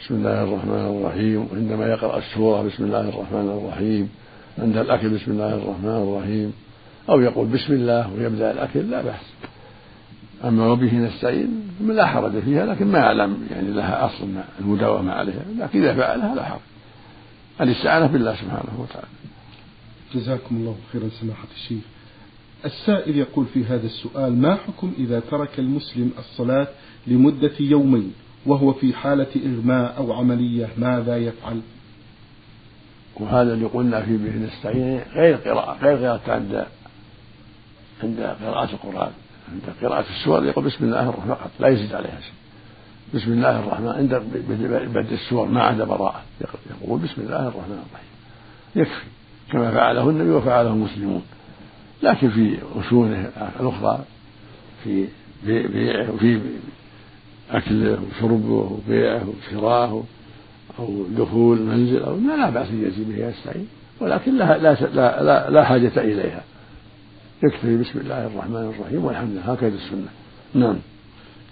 بسم 0.00 0.14
الله 0.14 0.42
الرحمن 0.42 0.96
الرحيم. 0.96 1.48
وعندما 1.52 1.86
يقرأ 1.86 2.18
السورة 2.18 2.62
بسم 2.62 2.84
الله 2.84 3.00
الرحمن 3.00 3.60
الرحيم. 3.62 4.08
عند 4.58 4.76
الأكل 4.76 5.08
بسم 5.08 5.30
الله 5.32 5.54
الرحمن 5.54 6.14
الرحيم. 6.14 6.52
أو 7.08 7.20
يقول 7.20 7.46
بسم 7.46 7.72
الله 7.72 8.12
ويبدأ 8.12 8.50
الأكل 8.50 8.90
لا 8.90 9.02
بأس. 9.02 9.26
أما 10.44 10.66
وبه 10.66 10.94
نستعين 10.94 11.68
لا 11.86 12.06
حرج 12.06 12.38
فيها 12.40 12.66
لكن 12.66 12.86
ما 12.86 12.98
أعلم 13.00 13.46
يعني 13.50 13.70
لها 13.70 14.06
أصل 14.06 14.28
المداومة 14.60 15.12
عليها. 15.12 15.44
لكن 15.58 15.82
إذا 15.82 15.94
فعلها 15.94 16.34
لا 16.34 16.44
حرج. 16.44 16.60
الاستعانة 17.60 18.06
بالله 18.06 18.34
سبحانه 18.34 18.74
وتعالى. 18.78 19.08
جزاكم 20.14 20.56
الله 20.56 20.76
خيرا 20.92 21.08
سماحة 21.20 21.48
الشيخ. 21.56 21.82
السائل 22.64 23.16
يقول 23.16 23.46
في 23.46 23.64
هذا 23.64 23.86
السؤال 23.86 24.36
ما 24.36 24.54
حكم 24.56 24.92
إذا 24.98 25.20
ترك 25.20 25.58
المسلم 25.58 26.10
الصلاة 26.18 26.68
لمدة 27.06 27.52
يومين 27.60 28.12
وهو 28.46 28.72
في 28.72 28.94
حالة 28.94 29.26
إغماء 29.36 29.96
أو 29.96 30.12
عملية؟ 30.12 30.68
ماذا 30.78 31.16
يفعل؟ 31.16 31.60
وهذا 33.16 33.52
اللي 33.52 33.66
قلنا 33.66 34.02
فيه 34.02 34.16
به 34.16 34.36
نستعين 34.36 35.00
غير 35.14 35.36
قراءة 35.36 35.78
غير 35.82 35.96
قراءة 35.96 36.32
عند 36.32 36.66
عند 38.02 38.20
قراءة 38.20 38.72
القرآن 38.72 39.10
عند 39.52 39.62
قراءة 39.82 40.04
السور 40.10 40.44
يقول 40.44 40.64
بسم 40.64 40.84
الله 40.84 41.08
الرحمن 41.08 41.34
فقط 41.34 41.50
لا 41.60 41.68
يزيد 41.68 41.94
عليها 41.94 42.20
شيء. 42.20 42.32
بسم 43.14 43.32
الله 43.32 43.58
الرحمن 43.60 43.88
عند 43.88 44.14
بدء 44.94 45.14
السور 45.14 45.48
ما 45.48 45.62
عدا 45.62 45.84
براءة 45.84 46.22
يقول 46.82 47.00
بسم 47.00 47.22
الله 47.22 47.48
الرحمن 47.48 47.84
الرحيم. 47.88 48.10
يكفي 48.76 49.06
كما 49.52 49.70
فعله 49.70 50.10
النبي 50.10 50.30
وفعله 50.30 50.70
المسلمون. 50.70 51.22
لكن 52.02 52.30
في 52.30 52.58
أشونه 52.76 53.30
الأخرى 53.60 54.04
في 54.84 55.06
بيعه 55.46 56.14
وفي 56.14 56.40
أكله 57.50 57.98
وشربه 58.10 58.52
وبيعه 58.52 59.28
وشراه 59.28 60.02
أو 60.78 61.04
دخول 61.18 61.62
منزل 61.62 62.02
أو 62.02 62.16
ما 62.16 62.36
لا 62.36 62.50
بأس 62.50 62.68
يأتي 62.70 63.04
به 63.04 63.28
يستعين 63.28 63.68
ولكن 64.00 64.38
لا, 64.38 64.58
لا, 64.58 64.74
لا, 65.22 65.50
لا 65.50 65.64
حاجة 65.64 65.92
إليها. 65.96 66.44
يكفي 67.42 67.76
بسم 67.76 67.98
الله 67.98 68.26
الرحمن 68.26 68.74
الرحيم 68.76 69.04
والحمد 69.04 69.30
لله. 69.30 69.52
هكذا 69.52 69.74
السنة. 69.74 70.08
نعم. 70.54 70.76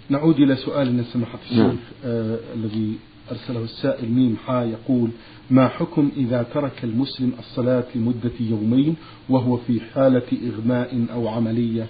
نعود 0.09 0.35
إلى 0.39 0.55
سؤالنا 0.55 1.03
سماحة 1.03 1.39
الشيخ 1.43 1.57
نعم. 1.57 1.77
آه 2.05 2.37
الذي 2.55 2.93
أرسله 3.31 3.63
السائل 3.63 4.11
ميم 4.11 4.37
حا 4.45 4.63
يقول 4.63 5.09
ما 5.49 5.67
حكم 5.67 6.11
إذا 6.17 6.43
ترك 6.53 6.83
المسلم 6.83 7.33
الصلاة 7.39 7.83
لمدة 7.95 8.31
يومين 8.39 8.95
وهو 9.29 9.57
في 9.57 9.81
حالة 9.93 10.27
إغماء 10.47 11.05
أو 11.13 11.27
عملية؟ 11.27 11.87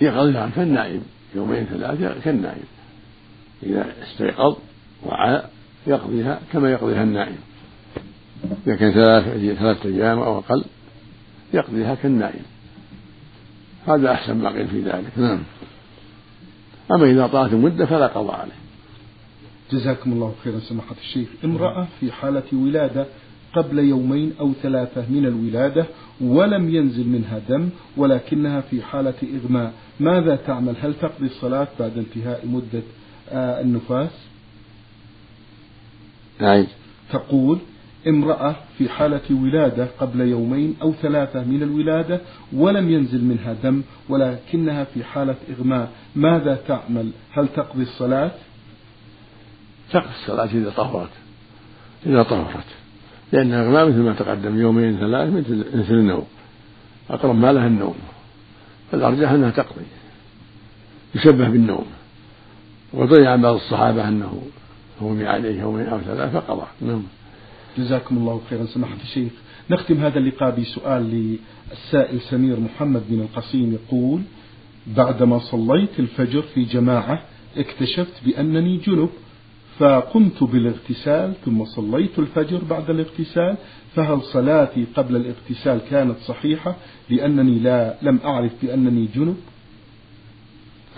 يقضيها 0.00 0.50
كالنائم 0.56 1.02
يومين 1.34 1.64
ثلاثة 1.64 2.20
كالنائم 2.24 2.64
إذا 3.62 3.86
استيقظ 4.02 4.56
وعى 5.06 5.42
يقضيها 5.86 6.40
كما 6.52 6.70
يقضيها 6.70 7.02
النائم 7.02 7.38
إذا 8.66 8.76
كان 8.76 8.92
ثلاثة 8.92 9.54
ثلاثة 9.54 9.88
أيام 9.88 10.18
أو 10.18 10.38
أقل 10.38 10.64
يقضيها 11.54 11.94
كالنائم 11.94 12.42
هذا 13.86 14.12
أحسن 14.12 14.36
ما 14.36 14.50
قيل 14.50 14.68
في 14.68 14.80
ذلك. 14.80 15.18
نعم. 15.18 15.42
أما 16.90 17.10
إذا 17.10 17.26
طالت 17.26 17.52
المدة 17.52 17.86
فلا 17.86 18.06
قضاء 18.06 18.40
عليه. 18.40 18.61
جزاكم 19.72 20.12
الله 20.12 20.34
خيرا 20.44 20.58
سماحة 20.58 20.94
الشيخ. 21.00 21.28
امرأة 21.44 21.86
في 22.00 22.12
حالة 22.12 22.42
ولادة 22.52 23.06
قبل 23.54 23.78
يومين 23.78 24.32
أو 24.40 24.52
ثلاثة 24.62 25.04
من 25.10 25.26
الولادة 25.26 25.86
ولم 26.20 26.74
ينزل 26.74 27.08
منها 27.08 27.38
دم 27.48 27.68
ولكنها 27.96 28.60
في 28.60 28.82
حالة 28.82 29.14
إغماء. 29.44 29.72
ماذا 30.00 30.36
تعمل؟ 30.36 30.74
هل 30.82 30.94
تقضي 30.94 31.26
الصلاة 31.26 31.68
بعد 31.80 31.98
انتهاء 31.98 32.46
مدة 32.46 32.82
آه، 33.30 33.60
النفاس؟ 33.60 34.10
نعم. 36.40 36.66
تقول 37.12 37.58
امرأة 38.08 38.56
في 38.78 38.88
حالة 38.88 39.42
ولادة 39.42 39.88
قبل 40.00 40.20
يومين 40.20 40.76
أو 40.82 40.92
ثلاثة 40.92 41.44
من 41.44 41.62
الولادة 41.62 42.20
ولم 42.52 42.90
ينزل 42.90 43.24
منها 43.24 43.52
دم 43.52 43.82
ولكنها 44.08 44.84
في 44.84 45.04
حالة 45.04 45.36
إغماء. 45.58 45.90
ماذا 46.16 46.54
تعمل؟ 46.68 47.10
هل 47.32 47.48
تقضي 47.48 47.82
الصلاة؟ 47.82 48.30
تقضي 49.92 50.10
الصلاة 50.22 50.44
إذا 50.44 50.70
طهرت 50.70 51.10
إذا 52.06 52.22
طهرت. 52.22 52.64
لأن 53.32 53.52
الإغماء 53.52 53.88
مثل 53.88 53.98
ما 53.98 54.12
تقدم 54.12 54.60
يومين 54.60 54.98
ثلاث 54.98 55.32
مثل 55.32 55.64
مثل 55.74 55.94
النوم. 55.94 56.26
أقرب 57.10 57.34
ما 57.34 57.52
لها 57.52 57.66
النوم. 57.66 57.94
فالأرجح 58.92 59.30
أنها 59.30 59.50
تقضي 59.50 59.84
يشبه 61.14 61.48
بالنوم. 61.48 61.86
وضيع 62.92 63.32
عن 63.32 63.42
بعض 63.42 63.54
الصحابة 63.54 64.08
أنه 64.08 64.42
هو 65.02 65.26
عليه 65.26 65.60
يومين 65.60 65.86
أو 65.86 66.00
ثلاثة 66.00 66.40
فقضى. 66.40 66.66
نعم. 66.80 67.02
جزاكم 67.78 68.16
الله 68.16 68.40
خيرا. 68.50 68.66
سماحة 68.66 68.96
الشيخ 69.02 69.32
نختم 69.70 70.04
هذا 70.04 70.18
اللقاء 70.18 70.60
بسؤال 70.60 71.36
للسائل 71.72 72.20
سمير 72.20 72.60
محمد 72.60 73.02
بن 73.08 73.20
القصيم 73.20 73.72
يقول 73.72 74.20
بعدما 74.86 75.38
صليت 75.38 75.98
الفجر 75.98 76.42
في 76.42 76.64
جماعة 76.64 77.22
اكتشفت 77.56 78.24
بأنني 78.24 78.76
جنب. 78.76 79.08
فقمت 79.82 80.44
بالاغتسال 80.44 81.34
ثم 81.44 81.64
صليت 81.64 82.18
الفجر 82.18 82.60
بعد 82.70 82.90
الاغتسال 82.90 83.56
فهل 83.94 84.22
صلاتي 84.22 84.86
قبل 84.96 85.16
الاغتسال 85.16 85.80
كانت 85.90 86.18
صحيحة 86.18 86.74
لأنني 87.10 87.58
لا 87.58 87.94
لم 88.02 88.18
أعرف 88.24 88.52
بأنني 88.62 89.08
جنب؟ 89.14 89.36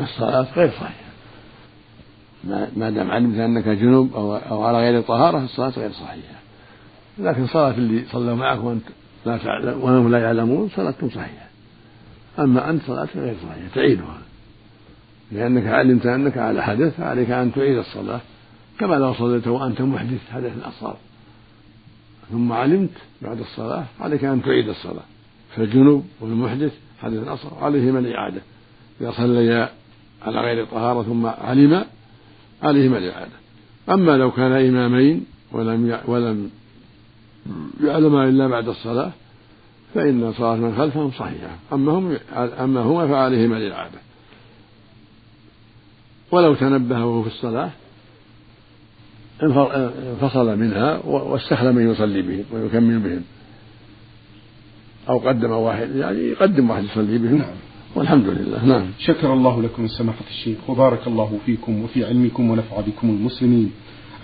الصلاة 0.01 0.47
غير 0.57 0.71
صحيحة. 0.71 1.11
ما 2.77 2.91
دام 2.91 3.11
علمت 3.11 3.39
أنك 3.39 3.69
جنب 3.69 4.15
أو, 4.15 4.37
أو 4.37 4.63
على 4.63 4.79
غير 4.79 5.01
طهارة 5.01 5.45
الصلاة 5.45 5.73
غير 5.77 5.93
صحيحة. 5.93 6.39
لكن 7.19 7.47
صلاة 7.47 7.75
اللي 7.75 8.05
صلوا 8.13 8.35
معك 8.35 8.65
وأنت 8.65 8.85
لا 9.27 9.37
تعلم 9.37 9.81
وهم 9.81 10.11
لا 10.11 10.19
يعلمون 10.19 10.69
صلاتهم 10.77 11.11
صحيحة. 11.11 11.47
أما 12.39 12.71
أنت 12.71 12.83
صلاتك 12.83 13.17
غير 13.17 13.35
صحيحة 13.35 13.75
تعيدها. 13.75 14.19
لأنك 15.33 15.67
علمت 15.67 16.07
أنك 16.07 16.39
على 16.39 16.63
حدث 16.63 16.97
فعليك 16.97 17.31
أن 17.31 17.53
تعيد 17.53 17.79
الصلاة. 17.79 18.21
كما 18.79 18.95
لو 18.95 19.15
صليت 19.15 19.49
وأنت 19.49 19.81
محدث 19.81 20.31
حدث 20.31 20.53
أصغر 20.65 20.97
ثم 22.31 22.53
علمت 22.53 22.91
بعد 23.23 23.41
الصلاة 23.41 23.85
عليك 24.01 24.25
أن 24.25 24.43
تعيد 24.43 24.69
الصلاة. 24.69 25.03
فالجنوب 25.57 26.05
والمحدث 26.21 26.73
حدث 27.03 27.29
أصغر 27.29 27.65
عليهما 27.65 27.99
الإعادة. 27.99 28.41
إذا 29.01 29.11
صليا 29.11 29.71
على 30.23 30.41
غير 30.41 30.65
طهارة 30.65 31.03
ثم 31.03 31.27
علم 31.27 31.85
عليهما 32.63 32.99
الإعادة. 32.99 33.33
أما 33.89 34.17
لو 34.17 34.31
كان 34.31 34.53
إمامين 34.53 35.27
ولم 35.53 36.01
ولم 36.07 36.51
يعلما 37.85 38.29
إلا 38.29 38.49
بعد 38.49 38.69
الصلاة 38.69 39.13
فإن 39.95 40.33
صلاة 40.33 40.57
من 40.57 40.75
خلفهم 40.77 41.11
صحيحة. 41.11 41.57
أما 41.73 41.93
هم 41.93 42.19
أما 42.37 42.81
هما 42.81 43.09
فعليهما 43.09 43.57
الإعادة. 43.57 43.99
ولو 46.31 46.55
تنبه 46.55 47.05
وهو 47.05 47.23
في 47.23 47.29
الصلاة 47.29 47.71
انفصل 49.43 50.59
منها 50.59 51.01
واستخلى 51.07 51.73
من 51.73 51.91
يصلي 51.91 52.23
بهم 52.23 52.45
ويكمل 52.53 52.99
بهم. 52.99 53.23
أو 55.09 55.19
قدم 55.19 55.51
واحد 55.51 55.97
يعني 55.97 56.19
يقدم 56.19 56.71
واحد 56.71 56.85
يصلي 56.85 57.19
بهم. 57.19 57.39
نعم. 57.39 57.55
والحمد 57.95 58.27
لله 58.27 58.65
نعم. 58.65 58.87
شكر 58.99 59.33
الله 59.33 59.63
لكم 59.63 59.89
سماحة 59.89 60.25
الشيخ 60.31 60.71
وبارك 60.71 61.07
الله 61.07 61.39
فيكم 61.47 61.83
وفي 61.83 62.05
علمكم 62.05 62.51
ونفع 62.51 62.81
بكم 62.81 63.11
المسلمين. 63.11 63.73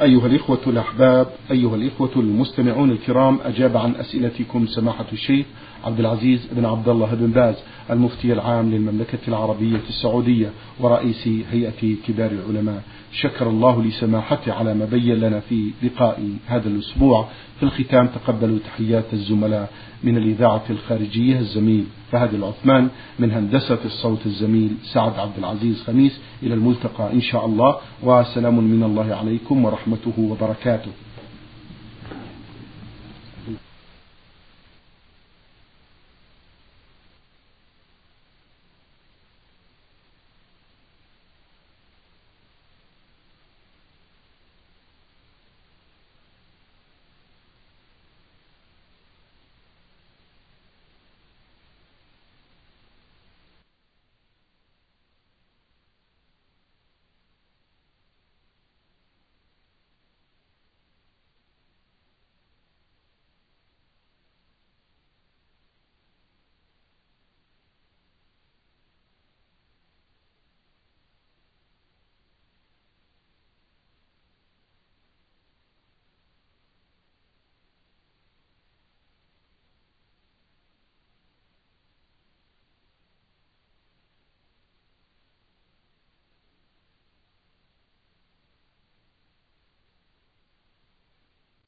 أيها 0.03 0.27
الإخوة 0.27 0.61
الأحباب 0.67 1.27
أيها 1.51 1.77
الإخوة 1.77 2.11
المستمعون 2.17 2.91
الكرام 2.91 3.39
أجاب 3.45 3.77
عن 3.77 3.95
أسئلتكم 3.95 4.67
سماحة 4.67 5.07
الشيخ 5.13 5.47
عبد 5.85 6.01
العزيز 6.01 6.49
بن 6.53 6.65
عبد 6.65 6.89
الله 6.89 7.15
بن 7.15 7.27
باز 7.27 7.55
المفتي 7.91 8.33
العام 8.33 8.71
للمملكة 8.71 9.19
العربية 9.29 9.81
السعودية 9.89 10.51
ورئيس 10.81 11.29
هيئة 11.53 11.97
كبار 12.07 12.31
العلماء. 12.31 12.83
شكر 13.13 13.49
الله 13.49 13.83
لسماحته 13.83 14.53
على 14.53 14.75
ما 14.75 14.85
بين 14.85 15.15
لنا 15.15 15.41
في 15.41 15.71
لقاء 15.83 16.29
هذا 16.47 16.69
الأسبوع. 16.69 17.29
في 17.59 17.63
الختام 17.63 18.07
تقبلوا 18.07 18.59
تحيات 18.59 19.05
الزملاء 19.13 19.71
من 20.05 20.17
الإذاعة 20.17 20.65
الخارجية 20.71 21.39
الزميل 21.39 21.85
فهد 22.13 22.35
العثمان 22.35 22.89
من 23.19 23.31
هندسة 23.31 23.79
الصوت 23.85 24.27
الزميل 24.27 24.71
سعد 24.83 25.19
عبد 25.19 25.39
العزيز 25.39 25.83
خميس. 25.83 26.21
إلى 26.43 26.55
الملتقى 26.55 27.13
إن 27.13 27.21
شاء 27.21 27.47
الله. 27.47 27.77
وسلام 28.03 28.59
من 28.59 28.83
الله 28.83 29.15
عليكم 29.15 29.65
ورحمته 29.65 30.13
وبركاته. 30.19 30.91